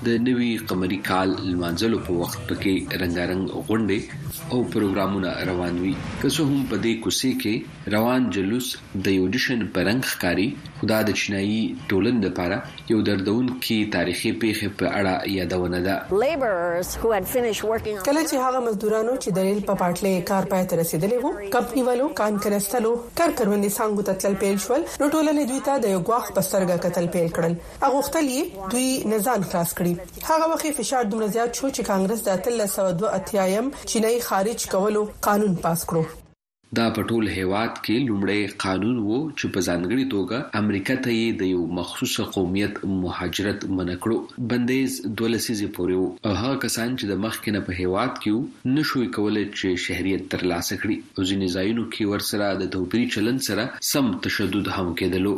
د 0.07 0.13
نوي 0.27 0.51
قمري 0.69 0.97
کال 1.07 1.33
لمانځلو 1.53 1.97
په 2.05 2.13
وخت 2.21 2.39
پکې 2.51 3.01
رنگارنګ 3.01 3.65
غونډې 3.65 4.53
او 4.53 4.61
پروګرامونه 4.75 5.33
روان 5.49 5.81
وي 5.87 5.91
که 6.05 6.31
څه 6.35 6.47
هم 6.51 6.63
په 6.71 6.79
دې 6.85 6.93
کوسي 7.07 7.33
کې 7.43 7.93
روان 7.95 8.29
جلوس 8.37 8.69
د 9.09 9.15
یو 9.17 9.27
ډیشن 9.35 9.65
پرنګ 9.75 10.09
ښکاری 10.13 10.47
خدا 10.83 11.01
د 11.09 11.19
چینایي 11.23 11.59
ټولن 11.91 12.17
لپاره 12.27 12.57
یو 12.93 13.01
دردون 13.09 13.51
کې 13.57 13.91
تاریخي 13.99 14.33
پیښه 14.47 14.73
په 14.85 14.95
اړه 15.03 15.35
یادونه 15.35 15.83
ده 15.89 15.99
کله 16.09 16.89
چې 16.95 18.41
هغه 18.47 18.65
مزدورانو 18.69 19.19
چې 19.19 19.31
د 19.41 19.47
ریل 19.49 19.61
په 19.69 19.77
پټلې 19.83 20.25
کار 20.33 20.51
پای 20.55 20.65
ته 20.73 20.81
رسیدلي 20.83 21.21
وو 21.27 21.35
کمپنی 21.59 21.87
والو 21.91 22.09
کان 22.23 22.41
کرستلو 22.47 22.95
کار 23.21 23.37
کروندې 23.43 23.77
څنګه 23.77 24.09
تتل 24.13 24.41
پیل 24.47 24.59
شول 24.69 24.81
نو 24.81 25.13
ټولنې 25.13 25.45
دوی 25.53 25.61
ته 25.71 25.87
د 25.87 25.95
یو 25.99 26.03
غواخ 26.13 26.33
په 26.35 26.49
سترګه 26.51 26.83
قتل 26.89 27.13
پیل 27.19 27.31
کړل 27.39 27.61
هغه 27.69 27.95
وختلې 27.99 28.75
دوی 28.79 28.89
نزان 29.17 29.49
خلاص 29.53 29.71
کړی 29.77 29.89
راوړي 29.95 30.29
هغه 30.31 30.47
وخت 30.53 30.73
فشار 30.81 31.05
دومره 31.07 31.29
زیات 31.37 31.51
شو 31.59 31.67
چې 31.77 31.87
کانګرس 31.89 32.21
د 32.25 32.29
1302 32.63 33.15
اتیایم 33.19 33.67
چینای 33.93 34.19
خارج 34.31 34.61
کولو 34.77 35.03
قانون 35.29 35.55
پاس 35.67 35.81
کړو 35.93 36.03
دا 36.79 36.83
په 36.97 37.03
ټول 37.11 37.29
هیواد 37.37 37.71
کې 37.77 38.05
لومړی 38.09 38.51
قانون 38.65 38.99
وو 39.07 39.17
چې 39.39 39.53
په 39.55 39.63
ځانګړي 39.69 40.05
توګه 40.13 40.61
امریکا 40.65 40.95
ته 41.07 41.33
د 41.41 41.49
یو 41.55 41.63
مخصوص 41.79 42.13
قومیت 42.37 42.79
مهاجرت 42.91 43.65
منکړو 43.79 44.45
بندیز 44.53 44.99
دولسیزي 45.23 45.69
پورې 45.79 45.99
وو 46.03 46.29
او 46.29 46.37
هغه 46.43 46.61
کسان 46.67 46.95
چې 46.99 47.11
د 47.13 47.19
مخکې 47.25 47.57
نه 47.57 47.65
په 47.71 47.81
هیواد 47.81 48.15
کې 48.23 48.73
نو 48.77 48.87
شوې 48.93 49.09
کولای 49.19 49.45
چې 49.57 49.83
شهريت 49.89 50.31
ترلاسه 50.37 50.79
کړي 50.85 51.19
او 51.19 51.27
ځینې 51.27 51.57
ځایونو 51.57 51.87
کې 51.93 52.15
ورسره 52.15 52.63
د 52.65 52.73
توپیري 52.79 53.11
چلن 53.19 53.43
سره 53.49 53.67
سم 53.93 54.15
تشدد 54.31 54.73
هم 54.79 54.95
کېدلو 55.03 55.37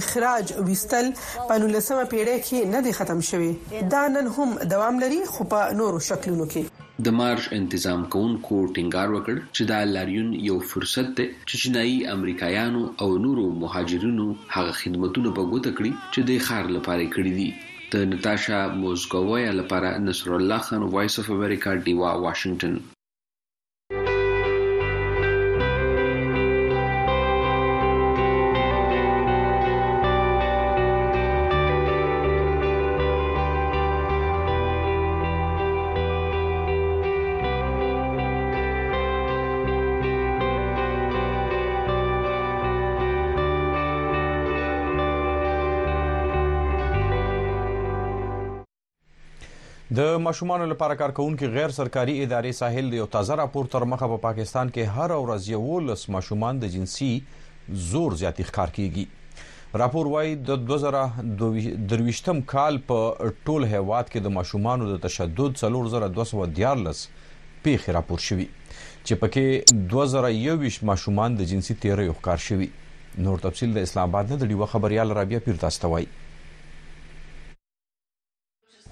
اخراج 0.02 0.54
وستل 0.70 1.10
په 1.22 1.62
19 1.66 2.12
پیړۍ 2.14 2.46
کې 2.48 2.76
نه 2.76 2.86
دي 2.88 2.96
ختم 3.02 3.26
شوی 3.32 3.50
دا 3.96 4.07
نن 4.08 4.26
هم 4.36 4.50
دوام 4.74 4.96
لري 5.04 5.20
خو 5.32 5.44
په 5.54 5.58
نورو 5.80 5.98
شکلونو 6.08 6.44
کې 6.52 6.86
د 7.06 7.14
مارش 7.16 7.48
انتظام 7.56 8.04
کوونکو 8.14 8.60
ټینګار 8.78 9.08
وکړ 9.14 9.36
چې 9.56 9.62
دا 9.70 9.80
لاریون 9.96 10.30
یو 10.48 10.56
فرصت 10.72 11.06
دی 11.18 11.26
چې 11.48 11.54
چینایي 11.62 11.98
امریکایانو 12.14 12.82
او 13.04 13.08
نورو 13.26 13.44
مهاجرینو 13.64 14.26
هغه 14.56 14.72
خدماتونه 14.82 15.34
په 15.38 15.42
ګوته 15.52 15.70
کړي 15.78 15.92
چې 16.12 16.20
د 16.32 16.44
خار 16.48 16.64
لپاره 16.76 17.08
کړی 17.14 17.32
دي 17.38 17.48
د 17.96 18.12
نتاشا 18.12 18.60
موزګویا 18.82 19.50
لپاره 19.62 19.88
نصر 20.10 20.28
الله 20.38 20.58
خان 20.68 20.82
وایس 20.96 21.14
اف 21.24 21.28
امریکا 21.38 21.70
دیوا 21.90 22.10
واشنگټن 22.26 22.80
د 49.98 50.08
ماشومان 50.24 50.62
لپاره 50.70 50.94
کارکونکو 50.98 51.46
غیر 51.52 51.72
سرکاري 51.76 52.12
ادارې 52.24 52.56
ساحل 52.56 52.92
یو 52.96 53.04
تازه 53.14 53.36
راپور 53.40 53.68
تر 53.70 53.84
مخه 53.92 54.08
په 54.14 54.20
پاکستان 54.26 54.68
کې 54.74 54.98
هر 54.98 55.14
ورځ 55.14 55.48
یو 55.52 55.78
لس 55.86 56.02
ماشومان 56.16 56.60
د 56.64 56.70
جنسي 56.74 57.08
زور 57.92 58.16
زیاتی 58.20 58.46
ښکار 58.50 58.74
کیږي 58.76 59.80
راپور 59.82 60.10
وايي 60.12 60.36
د 60.50 60.60
2023م 60.74 62.44
کال 62.52 62.78
په 62.92 63.26
ټول 63.32 63.66
هیواد 63.72 64.12
کې 64.12 64.26
د 64.28 64.34
ماشومان 64.36 64.86
د 64.92 65.02
تشدد 65.08 65.58
3214 65.64 66.14
پیښې 66.20 67.98
راپور 67.98 68.24
شوي 68.28 68.48
چې 68.60 69.20
پکې 69.24 69.82
2021 69.96 70.80
ماشومان 70.92 71.40
د 71.42 71.50
جنسي 71.54 71.74
تیرې 71.74 72.14
ښکار 72.20 72.46
شوي 72.48 72.70
نور 73.28 73.44
تفصيل 73.50 73.74
د 73.80 73.90
اسلام 73.90 74.12
آباد 74.16 74.32
نه 74.36 74.42
د 74.46 74.54
ډیو 74.56 74.72
خبريال 74.76 75.18
رابیا 75.22 75.44
پیر 75.50 75.62
تاسو 75.66 75.86
ته 75.88 75.94
وایي 75.96 76.10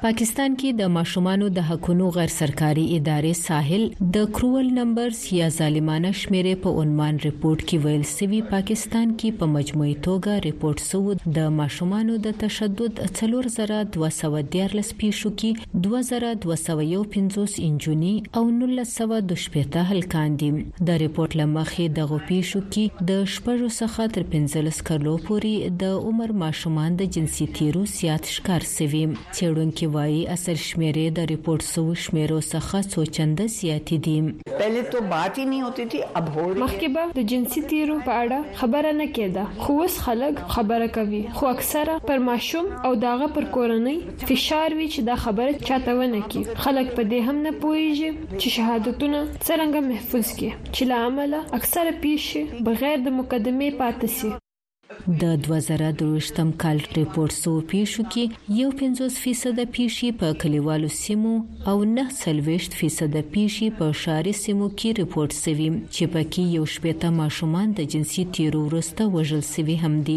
پاکستان 0.00 0.54
کې 0.60 0.70
د 0.78 0.90
ماشومانو 0.94 1.46
د 1.56 1.62
حقوقو 1.66 2.06
غیر 2.14 2.32
سرکاري 2.32 2.82
ادارې 2.94 3.44
ساحل 3.44 3.84
د 4.16 4.24
کرول 4.38 4.66
نمبرز 4.78 5.20
یا 5.36 5.44
ظالمانه 5.58 6.10
شمیره 6.22 6.50
په 6.66 6.82
عنوان 6.82 7.20
ریپورت 7.26 7.62
کې 7.68 7.78
ویل 7.86 8.02
سوي 8.10 8.40
پاکستان 8.50 9.14
کې 9.22 9.38
په 9.42 9.48
مجموعي 9.52 9.94
توګه 10.06 10.42
ریپورت 10.46 10.82
سو 10.88 11.00
د 11.38 11.54
ماشومانو 11.60 12.16
د 12.26 12.36
تشدد 12.42 13.00
3213 13.20 14.90
پیښو 15.04 15.32
کې 15.44 15.80
2215 15.86 17.56
انجونی 17.70 18.12
او 18.42 18.44
1912 18.58 19.88
هلکان 19.94 20.36
دي 20.44 20.50
د 20.92 21.00
ریپورت 21.04 21.38
لمخې 21.42 21.96
د 22.02 22.12
غوپیشو 22.12 22.62
کې 22.68 23.08
د 23.14 23.24
شپږو 23.38 23.72
څخه 23.80 24.12
تر 24.20 24.28
15 24.36 24.84
کلو 24.92 25.16
پورې 25.24 25.74
د 25.86 26.06
عمر 26.14 26.38
ماشومان 26.44 27.02
د 27.02 27.10
جنسي 27.18 27.50
تیرو 27.62 27.86
سیات 27.96 28.32
شکار 28.36 28.70
سوي 28.76 29.04
چېرونکو 29.16 29.84
کې 29.86 29.94
وایي 29.94 30.22
اثر 30.34 30.58
شمیرې 30.68 31.06
د 31.16 31.26
ریپورت 31.30 31.64
سو 31.72 31.82
شمیرو 32.04 32.36
څخه 32.52 32.78
څو 32.92 33.02
چنده 33.18 33.44
زیات 33.56 33.90
دي 34.06 34.14
پہله 34.50 34.84
ته 34.94 35.02
بات 35.12 35.40
هی 35.40 35.44
نه 35.50 35.58
ہوتی 35.68 35.84
تھی 35.94 36.00
اب 36.20 36.30
هو 36.36 36.44
مخکې 36.46 36.94
به 36.96 37.14
د 37.18 37.26
جنسي 37.32 37.62
تیرو 37.72 37.98
په 38.08 38.16
اړه 38.20 38.60
خبره 38.62 38.92
نه 39.00 39.06
کېده 39.10 39.66
خو 39.66 39.76
اوس 39.86 39.98
خلک 40.06 40.40
خبره 40.56 40.88
کوي 40.96 41.22
خو 41.40 41.50
اکثره 41.50 41.98
پر 42.08 42.24
ماشوم 42.30 42.70
او 42.90 42.94
داغه 43.04 43.28
پر 43.36 43.48
کورنۍ 43.58 43.96
فشار 44.32 44.78
وی 44.80 44.88
چې 44.88 45.10
دا 45.10 45.18
خبره 45.26 45.68
چاته 45.70 45.96
ونه 46.00 46.24
کی 46.32 46.44
خلک 46.64 46.92
په 46.98 47.08
دې 47.10 47.28
هم 47.30 47.40
نه 47.48 47.54
پوهیږي 47.66 48.40
چې 48.40 48.56
شهادتونه 48.58 49.22
څنګه 49.28 49.86
محفوظ 49.92 50.34
کی 50.40 50.50
چې 50.56 50.90
لامل 50.94 51.38
اکثره 51.42 51.94
پیښه 52.06 52.66
بغیر 52.70 53.06
د 53.08 53.16
مقدمه 53.20 53.72
پاتې 53.84 54.34
د 55.22 55.24
2023م 55.46 56.50
کال 56.62 56.78
ریپورت 56.96 57.32
سو 57.32 57.52
پیښو 57.72 58.02
کې 58.12 58.24
یو 58.60 58.68
50% 58.78 59.58
پیښې 59.76 60.10
په 60.22 60.30
کلیوالو 60.42 60.88
سیمو 61.00 61.32
او 61.72 61.74
90% 61.90 62.72
پیښې 62.76 63.76
په 63.80 63.88
شاري 64.02 64.32
سیمو 64.40 64.68
کې 64.78 64.92
ریپورت 65.04 65.34
شوي 65.38 65.68
چې 65.94 66.10
پکې 66.14 66.44
یو 66.58 66.64
شپېته 66.74 67.10
ماشومان 67.18 67.74
د 67.80 67.88
جنسي 67.94 68.24
تیرو 68.38 68.62
ورسته 68.66 69.06
وژل 69.16 69.44
شوي 69.50 69.76
هم 69.84 69.98
دي 70.10 70.16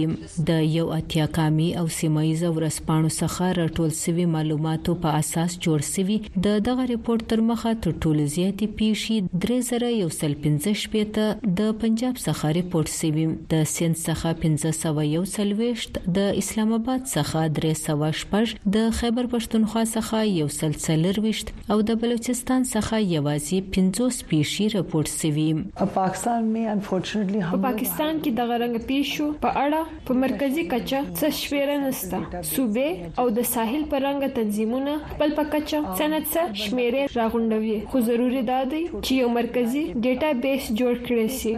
د 0.51 0.63
یو 0.77 0.85
اتیا 0.97 1.27
کامي 1.39 1.69
او 1.83 1.85
سیمایز 1.97 2.43
ورسپانو 2.59 3.13
څخه 3.15 3.51
راټول 3.59 3.95
شوي 4.01 4.27
معلوماتو 4.35 4.97
په 5.07 5.21
اساس 5.23 5.57
جوړ 5.67 5.87
شوی 5.89 6.19
د 6.49 6.59
دغه 6.71 6.87
ریپورت 6.95 7.27
تر 7.35 7.45
مخه 7.51 7.75
تر 7.87 7.95
ټولو 7.99 8.27
زیاتې 8.37 8.77
پیښې 8.81 9.93
3115 9.93 11.47
د 11.61 11.71
پنجاب 11.85 12.23
څخه 12.25 12.57
ریپورت 12.61 12.95
شوي 13.01 13.29
د 13.55 13.65
سند 13.75 14.03
څخه 14.03 14.57
1541 14.65 15.91
د 16.17 16.37
اسلام 16.41 16.71
آباد 16.77 17.01
څخه 17.15 17.39
316 17.57 18.53
د 18.75 18.89
خیبر 18.99 19.25
پښتونخوا 19.33 19.83
څخه 19.95 20.17
یو 20.39 20.47
سلسله 20.59 21.11
وشت 21.27 21.47
او 21.75 21.77
د 21.91 21.99
بلوچستان 22.03 22.61
څخه 22.73 22.95
یوازې 23.15 23.57
50 23.77 24.21
پیشي 24.31 24.65
راپورټ 24.75 25.09
شوی 25.21 25.47
په 25.79 25.85
پاکستان 25.99 26.41
می 26.55 26.63
انفورچنټلی 26.73 27.41
هم 27.47 27.53
په 27.55 27.61
پاکستان 27.67 28.13
کې 28.21 28.31
دغه 28.41 28.55
رنګ 28.65 28.75
پیښو 28.91 29.27
په 29.45 29.63
اړه 29.63 30.05
په 30.09 30.19
مرکزی 30.25 30.67
کچه 30.73 31.01
څه 31.19 31.25
شمیره 31.41 31.77
نشته 31.85 32.21
صوبې 32.53 33.17
او 33.23 33.29
د 33.39 33.49
ساحل 33.53 33.83
پر 33.95 33.99
رنګ 34.09 34.21
تنظیمونه 34.41 34.97
خپل 35.15 35.35
پکچه 35.41 35.83
سند 36.03 36.21
څه 36.21 36.61
شمیره 36.65 37.03
راغونډوي 37.17 37.75
خو 37.89 38.05
ضروری 38.11 38.43
دا 38.53 38.59
دی 38.73 38.83
چې 38.85 39.19
یو 39.23 39.27
مرکزی 39.41 39.83
ډیټا 40.03 40.29
بیس 40.45 40.61
جوړ 40.79 40.93
کړئ 41.09 41.25
شي 41.41 41.53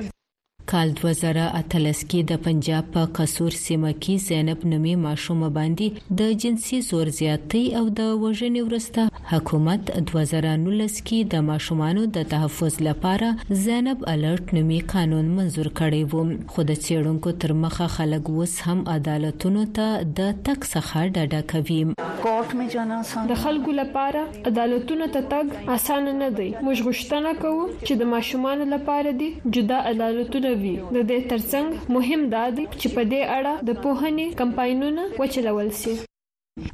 کال 0.72 0.92
2013 0.98 2.04
کې 2.12 2.20
د 2.32 2.38
پنجاب 2.44 2.86
په 2.92 3.02
قصور 3.16 3.56
سیمه 3.62 3.90
کې 4.04 4.14
زینب 4.26 4.62
نومي 4.74 4.92
ماشوم 5.06 5.40
باندې 5.56 6.20
د 6.20 6.30
جنسي 6.44 6.78
زور 6.90 7.10
زیاتۍ 7.18 7.64
او 7.80 7.82
د 7.98 8.06
وژنې 8.12 8.62
ورسته 8.68 9.32
حکومت 9.32 9.92
2019 10.12 10.94
کې 10.94 11.30
د 11.34 11.44
ماشومانو 11.50 12.06
د 12.20 12.28
تحفظ 12.36 12.78
لپاره 12.88 13.56
زینب 13.66 14.06
الرټ 14.14 14.56
نومي 14.60 14.78
قانون 14.94 15.34
منزور 15.42 15.72
کړی 15.82 16.14
و 16.14 16.54
خو 16.56 16.66
د 16.72 16.80
چیرونکو 16.88 17.36
تر 17.46 17.56
مخه 17.66 17.90
خلک 17.98 18.32
وس 18.38 18.56
هم 18.70 18.88
عدالتونو 18.96 19.66
ته 19.82 20.00
د 20.22 20.34
تک 20.52 20.70
څخه 20.72 21.06
ډډه 21.12 21.42
کوي 21.56 22.10
کورټ 22.24 22.58
می 22.62 22.70
جنا 22.78 23.02
سان 23.12 23.30
د 23.34 23.42
خلکو 23.44 23.78
لپاره 23.82 24.24
عدالتونو 24.54 25.12
ته 25.20 25.28
تګ 25.36 25.76
اسانه 25.76 26.16
نه 26.24 26.32
دی 26.40 26.50
موږ 26.56 26.90
غوښتنه 26.90 27.38
کوو 27.46 27.70
چې 27.76 28.02
د 28.06 28.12
ماشومان 28.16 28.66
لپاره 28.78 29.16
دي 29.26 29.32
جدا 29.60 29.84
عدالتونه 29.94 30.58
کوي 30.66 30.76
د 30.96 30.98
دې 31.10 31.20
ترڅنګ 31.32 31.68
مهم 31.96 32.22
دا 32.36 32.44
دی 32.56 32.64
چې 32.80 32.88
په 32.96 33.02
دې 33.12 33.22
اړه 33.38 33.54
د 33.68 33.70
پوهنې 33.84 34.28
کمپاینونه 34.42 35.04
وچلول 35.20 35.70
شي 35.82 35.94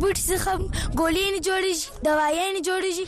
بوټي 0.00 0.24
څخه 0.32 0.50
ګولې 0.98 1.26
نه 1.34 1.40
جوړیږي 1.46 1.86
دوايې 2.06 2.46
نه 2.54 2.60
جوړیږي 2.68 3.06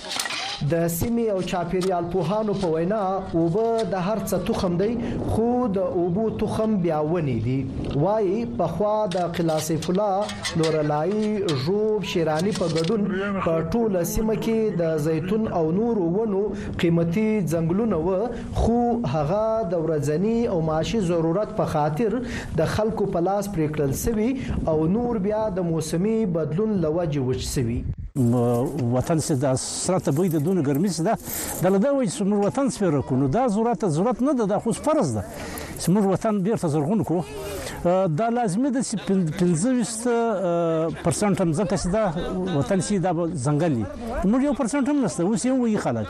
د 0.71 0.87
سیمې 0.95 1.25
او 1.35 1.41
چاپیریال 1.51 2.05
پوهانو 2.13 2.53
په 2.63 2.69
وینا 2.73 2.99
اوبه 3.21 3.85
د 3.93 4.03
هر 4.09 4.19
څه 4.29 4.37
تخم 4.49 4.75
دی 4.81 4.97
خو 5.31 5.47
د 5.77 5.95
اوبو 6.03 6.27
تخم 6.43 6.75
بیا 6.83 6.99
ونی 7.13 7.35
دی 7.47 7.55
وایي 8.03 8.37
په 8.59 8.67
خوا 8.75 8.93
د 9.15 9.25
قلاسی 9.39 9.77
فلا 9.87 10.11
لورلای 10.61 11.31
ژوب 11.65 12.05
شیرانی 12.13 12.53
په 12.59 12.69
ګډون 12.77 13.39
په 13.47 13.55
ټوله 13.73 14.05
سیمه 14.13 14.37
کې 14.45 14.79
د 14.83 14.93
زیتون 15.07 15.49
او 15.61 15.63
نورو 15.81 16.05
ونو 16.17 16.43
قیمتي 16.85 17.27
ځنګلونه 17.55 17.97
و 18.07 18.61
خو 18.63 18.79
هغه 19.17 19.45
د 19.73 19.83
ورځنی 19.89 20.37
او 20.55 20.61
معاشي 20.71 21.01
ضرورت 21.13 21.57
په 21.63 21.67
خاطر 21.75 22.15
د 22.63 22.71
خلکو 22.77 23.11
په 23.17 23.27
لاس 23.31 23.51
پریکړل 23.59 23.99
سوي 24.05 24.31
او 24.75 24.77
نور 24.99 25.21
بیا 25.29 25.43
د 25.59 25.69
موسمي 25.73 26.15
بدلون 26.39 26.77
لوجه 26.87 27.21
وچ 27.31 27.45
سوي 27.55 27.81
وطن 28.17 29.19
سي 29.25 29.35
د 29.41 29.55
سرته 29.57 30.13
بيد 30.13 30.45
دون 30.45 30.61
ګرمي 30.63 30.89
سي 30.89 31.03
دا 31.03 31.15
د 31.63 31.67
لدا 31.73 31.91
وای 31.97 32.07
سمور 32.13 32.39
وطن 32.45 32.69
سپیره 32.71 33.01
کو 33.09 33.17
نو 33.17 33.27
دا 33.27 33.47
ضرورت 33.47 33.85
ضرورت 33.85 34.21
نه 34.23 34.33
ده 34.33 34.45
دا 34.45 34.59
خو 34.59 34.73
فرض 34.73 35.13
ده 35.15 35.25
سمور 35.81 36.07
وطن 36.07 36.43
بیرته 36.43 36.69
زرغون 36.69 37.03
کو 37.05 37.25
دا 37.85 38.29
لازمي 38.31 38.71
ده 38.71 38.83
چې 38.83 38.97
25% 39.41 39.43
هم 41.41 41.53
ځکه 41.53 41.77
چې 41.83 41.87
دا 41.89 42.13
وطن 42.59 42.81
سي 42.81 42.99
دا 42.99 43.11
ځنګلي 43.15 43.85
موږ 44.25 44.45
یو 44.45 44.53
پرسنټ 44.61 44.89
هم 44.89 45.03
نسته 45.05 45.23
اوس 45.23 45.45
یو 45.47 45.57
وی 45.63 45.77
خلک 45.77 46.07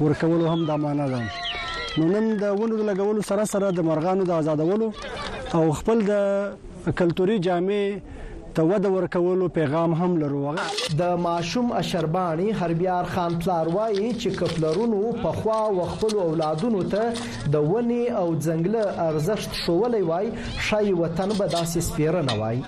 ورکول 0.08 0.46
هم 0.54 0.68
د 0.72 0.82
معنا 0.86 1.08
ده 1.14 1.24
نو 1.98 2.04
نن 2.12 2.24
د 2.42 2.44
ونو 2.58 2.74
د 2.80 2.82
لګولو 2.90 3.22
سره 3.30 3.42
سره 3.52 3.66
د 3.78 3.80
مرغانو 3.88 4.24
د 4.28 4.32
آزادولو 4.40 4.88
او 5.56 5.62
خپل 5.78 5.98
د 6.10 6.92
کلتوري 7.00 7.36
جامع 7.46 7.82
ته 8.54 8.62
وده 8.62 8.88
ورکولو 8.88 9.48
پیغام 9.56 9.92
هم 9.98 10.16
لرو 10.20 10.54
د 10.98 11.02
ماشوم 11.24 11.72
اشربانی 11.80 12.46
هربیار 12.62 13.04
خان 13.12 13.38
پلار 13.44 13.68
وایي 13.74 14.08
چې 14.14 14.38
کپلرونو 14.40 15.12
په 15.24 15.32
خوا 15.42 15.58
وختل 15.76 16.16
اولادونو 16.22 16.82
ته 16.94 17.12
د 17.56 17.68
ونی 17.74 18.08
او 18.08 18.26
ځنګله 18.38 19.06
ارزښت 19.10 19.54
شوولې 19.66 20.02
وای 20.10 20.66
شای 20.70 20.92
وطن 21.02 21.28
به 21.28 21.46
داسې 21.46 21.88
سپیره 21.90 22.22
نه 22.30 22.38
وای 22.42 22.60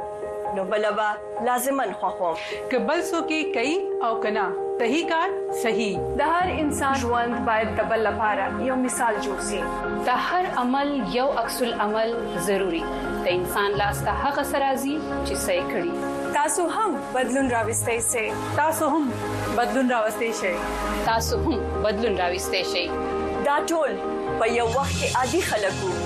نو 0.58 0.64
بلبا 0.64 1.10
لازمن 1.44 1.92
خوخو 1.92 2.32
که 2.70 2.78
بل 2.86 3.00
سو 3.10 3.16
کې 3.22 3.54
کوي 3.54 3.78
او 4.06 4.20
کنا 4.22 4.46
صحیح 4.80 5.04
کار 5.10 5.28
صحیح 5.64 5.98
د 6.20 6.32
هر 6.32 6.50
انسان 6.62 6.96
ژوند 7.02 7.36
باید 7.48 7.70
د 7.80 7.86
بل 7.92 8.00
لپاره 8.06 8.46
یو 8.70 8.76
مثال 8.86 9.14
جوړ 9.24 9.38
شي 9.50 9.60
د 10.06 10.08
هر 10.30 10.44
عمل 10.64 10.90
یو 11.18 11.26
عکس 11.44 11.60
العمل 11.68 12.10
ضروری 12.48 12.82
د 12.88 13.26
انسان 13.36 13.70
لاس 13.82 14.02
ته 14.08 14.16
هغه 14.26 14.42
سرازي 14.52 14.96
چې 15.04 15.44
صحیح 15.44 15.70
کړي 15.70 16.34
تاسو 16.40 16.66
هم 16.78 16.98
بدلون 17.18 17.50
راوستئ 17.56 17.96
شئ 18.12 18.26
تاسو 18.60 18.92
هم 18.96 19.08
بدلون 19.62 19.90
راوستئ 19.96 20.32
شئ 20.42 20.54
تاسو 21.12 21.42
هم 21.46 21.60
بدلون 21.88 22.18
راوستئ 22.24 22.64
شئ 22.74 22.86
دا 23.48 23.58
ټول 23.72 23.98
په 24.04 24.54
یو 24.58 24.70
وخت 24.78 25.02
کې 25.02 25.16
عادي 25.22 25.40
خلکو 25.54 25.96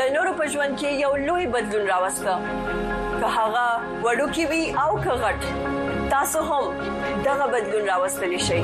د 0.00 0.08
نورو 0.16 0.30
په 0.40 0.44
ژوند 0.54 0.74
کې 0.80 0.90
یو 1.04 1.12
لوی 1.28 1.46
بدلون 1.54 1.84
راوسته 1.92 2.32
که 3.20 3.26
هغه 3.36 3.62
وړوکی 4.04 4.44
وي 4.50 4.60
او 4.84 4.90
که 5.06 5.12
غټ 5.22 5.40
تاسو 6.16 6.40
هم 6.50 6.64
دغه 7.30 7.46
بدلون 7.56 7.82
راوستلی 7.92 8.38
شئ 8.50 8.60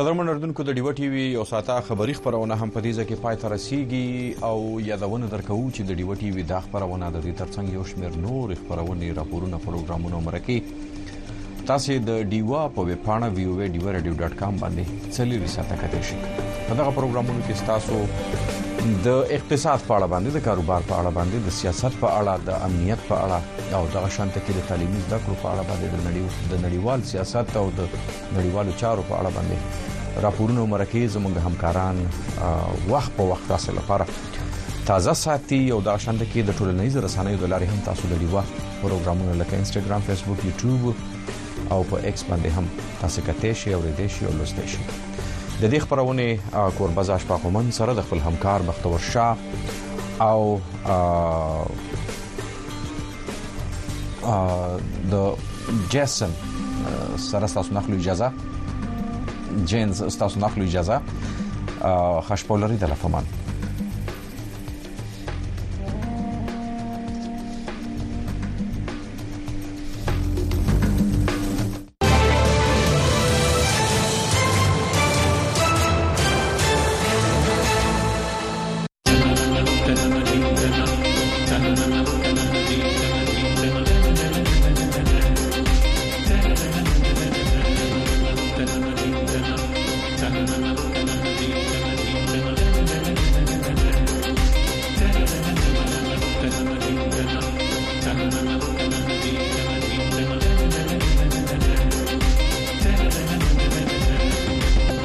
قدرمن 0.00 0.28
اردوونکو 0.32 0.64
د 0.66 0.74
ډیو 0.76 0.92
ټي 0.98 1.08
وي 1.14 1.22
او 1.38 1.42
ساته 1.48 1.74
خبری 1.86 2.12
خبرونه 2.18 2.56
هم 2.60 2.70
په 2.76 2.80
دې 2.84 2.92
ځکه 2.98 3.16
پای 3.24 3.36
ته 3.40 3.48
رسیدي 3.52 4.36
او 4.50 4.54
یادونه 4.86 5.26
درکو 5.34 5.58
چې 5.76 5.82
د 5.90 5.98
ډیو 6.00 6.14
ټي 6.20 6.30
وي 6.36 6.44
د 6.52 6.62
خبرونه 6.66 7.10
د 7.16 7.20
دې 7.24 7.32
ترڅنګ 7.40 7.72
یو 7.74 7.84
شمیر 7.90 8.16
نور 8.22 8.54
خبرونه 8.62 9.12
راپورونه 9.18 9.60
پروګرامونه 9.66 10.22
مرکه 10.30 11.68
تاسو 11.72 11.98
د 12.06 12.24
ډیوا 12.32 12.62
په 12.78 12.88
ویب 12.92 13.04
پاڼه 13.10 13.28
view.radio.com 13.38 14.62
باندې 14.64 15.12
چلی 15.20 15.44
رساته 15.44 15.78
کتئ 15.84 16.02
شئ 16.14 16.18
په 16.32 16.82
دغه 16.82 16.98
پروګرامونو 17.02 17.48
کې 17.50 17.72
تاسو 17.72 18.68
د 18.80 19.08
اقتصاد 19.36 19.80
په 19.88 19.94
اړه 19.94 20.06
باندې 20.12 20.30
د 20.36 20.42
کاروبار 20.44 20.82
په 20.90 20.94
اړه 21.00 21.10
باندې 21.16 21.36
د 21.46 21.52
سیاست 21.56 21.96
په 22.02 22.08
اړه 22.18 22.34
د 22.44 22.60
امنیت 22.68 22.98
په 23.08 23.16
اړه 23.24 23.38
او 23.78 23.82
د 23.94 24.08
شانته 24.16 24.40
کې 24.46 24.52
د 24.58 24.60
تعلیمي 24.68 25.00
زده 25.06 25.18
کړو 25.24 25.34
په 25.42 25.48
اړه 25.52 25.62
باندې 25.70 25.86
د 25.92 25.96
نړیوال 26.06 26.32
د 26.52 26.64
نړیوال 26.64 27.04
سیاست 27.10 27.56
او 27.60 27.66
د 27.78 27.80
نړیوالو 28.36 28.72
چارو 28.80 29.02
په 29.08 29.14
اړه 29.20 29.30
باندې 29.36 30.22
راپورونه 30.26 30.64
مرکه 30.72 31.08
زموږ 31.16 31.38
همکاران 31.46 32.02
وخت 32.94 33.12
په 33.20 33.28
وخت 33.32 33.48
تاسو 33.52 33.72
لپاره 33.80 34.06
تازه 34.92 35.14
ساتي 35.24 35.60
او 35.74 35.80
د 35.90 35.96
شانته 36.06 36.26
کې 36.32 36.48
د 36.48 36.56
ټولنیزو 36.60 37.04
رسنیو 37.08 37.42
د 37.44 37.52
لارې 37.52 37.66
هم 37.74 37.86
تاسو 37.90 38.12
د 38.14 38.22
لیوا 38.24 38.44
پروګرامونو 38.54 39.36
لکه 39.42 39.60
انستګرام 39.62 40.08
فیسبوک 40.10 40.44
یوټیوب 40.48 41.70
او 41.70 41.80
په 41.92 42.02
ایکس 42.10 42.26
باندې 42.32 42.50
هم 42.58 42.98
تاسو 43.04 43.28
کته 43.30 43.52
شئ 43.64 43.76
او 43.78 43.84
ردی 43.88 44.08
شئ 44.18 44.28
او 44.32 44.36
لوستئ 44.40 44.68
شئ 44.76 45.08
د 45.60 45.64
دې 45.70 45.78
خبرونه 45.84 46.24
کوربزاش 46.78 47.22
په 47.28 47.36
کومن 47.44 47.66
سره 47.78 47.94
د 47.96 48.00
خپل 48.06 48.18
همکار 48.26 48.62
بختور 48.68 48.98
شاه 48.98 49.36
او 50.20 50.60
ا 54.30 54.38
د 55.12 55.74
جیسن 55.92 56.32
سره 57.28 57.50
تاسو 57.56 57.74
نه 57.76 57.80
خلو 57.86 57.96
اجازه 57.96 58.32
جینز 59.72 60.02
تاسو 60.24 60.40
نه 60.46 60.52
خلو 60.54 60.64
اجازه 60.64 61.00
خشپولري 62.30 62.76
د 62.84 62.90
لفمان 62.94 63.39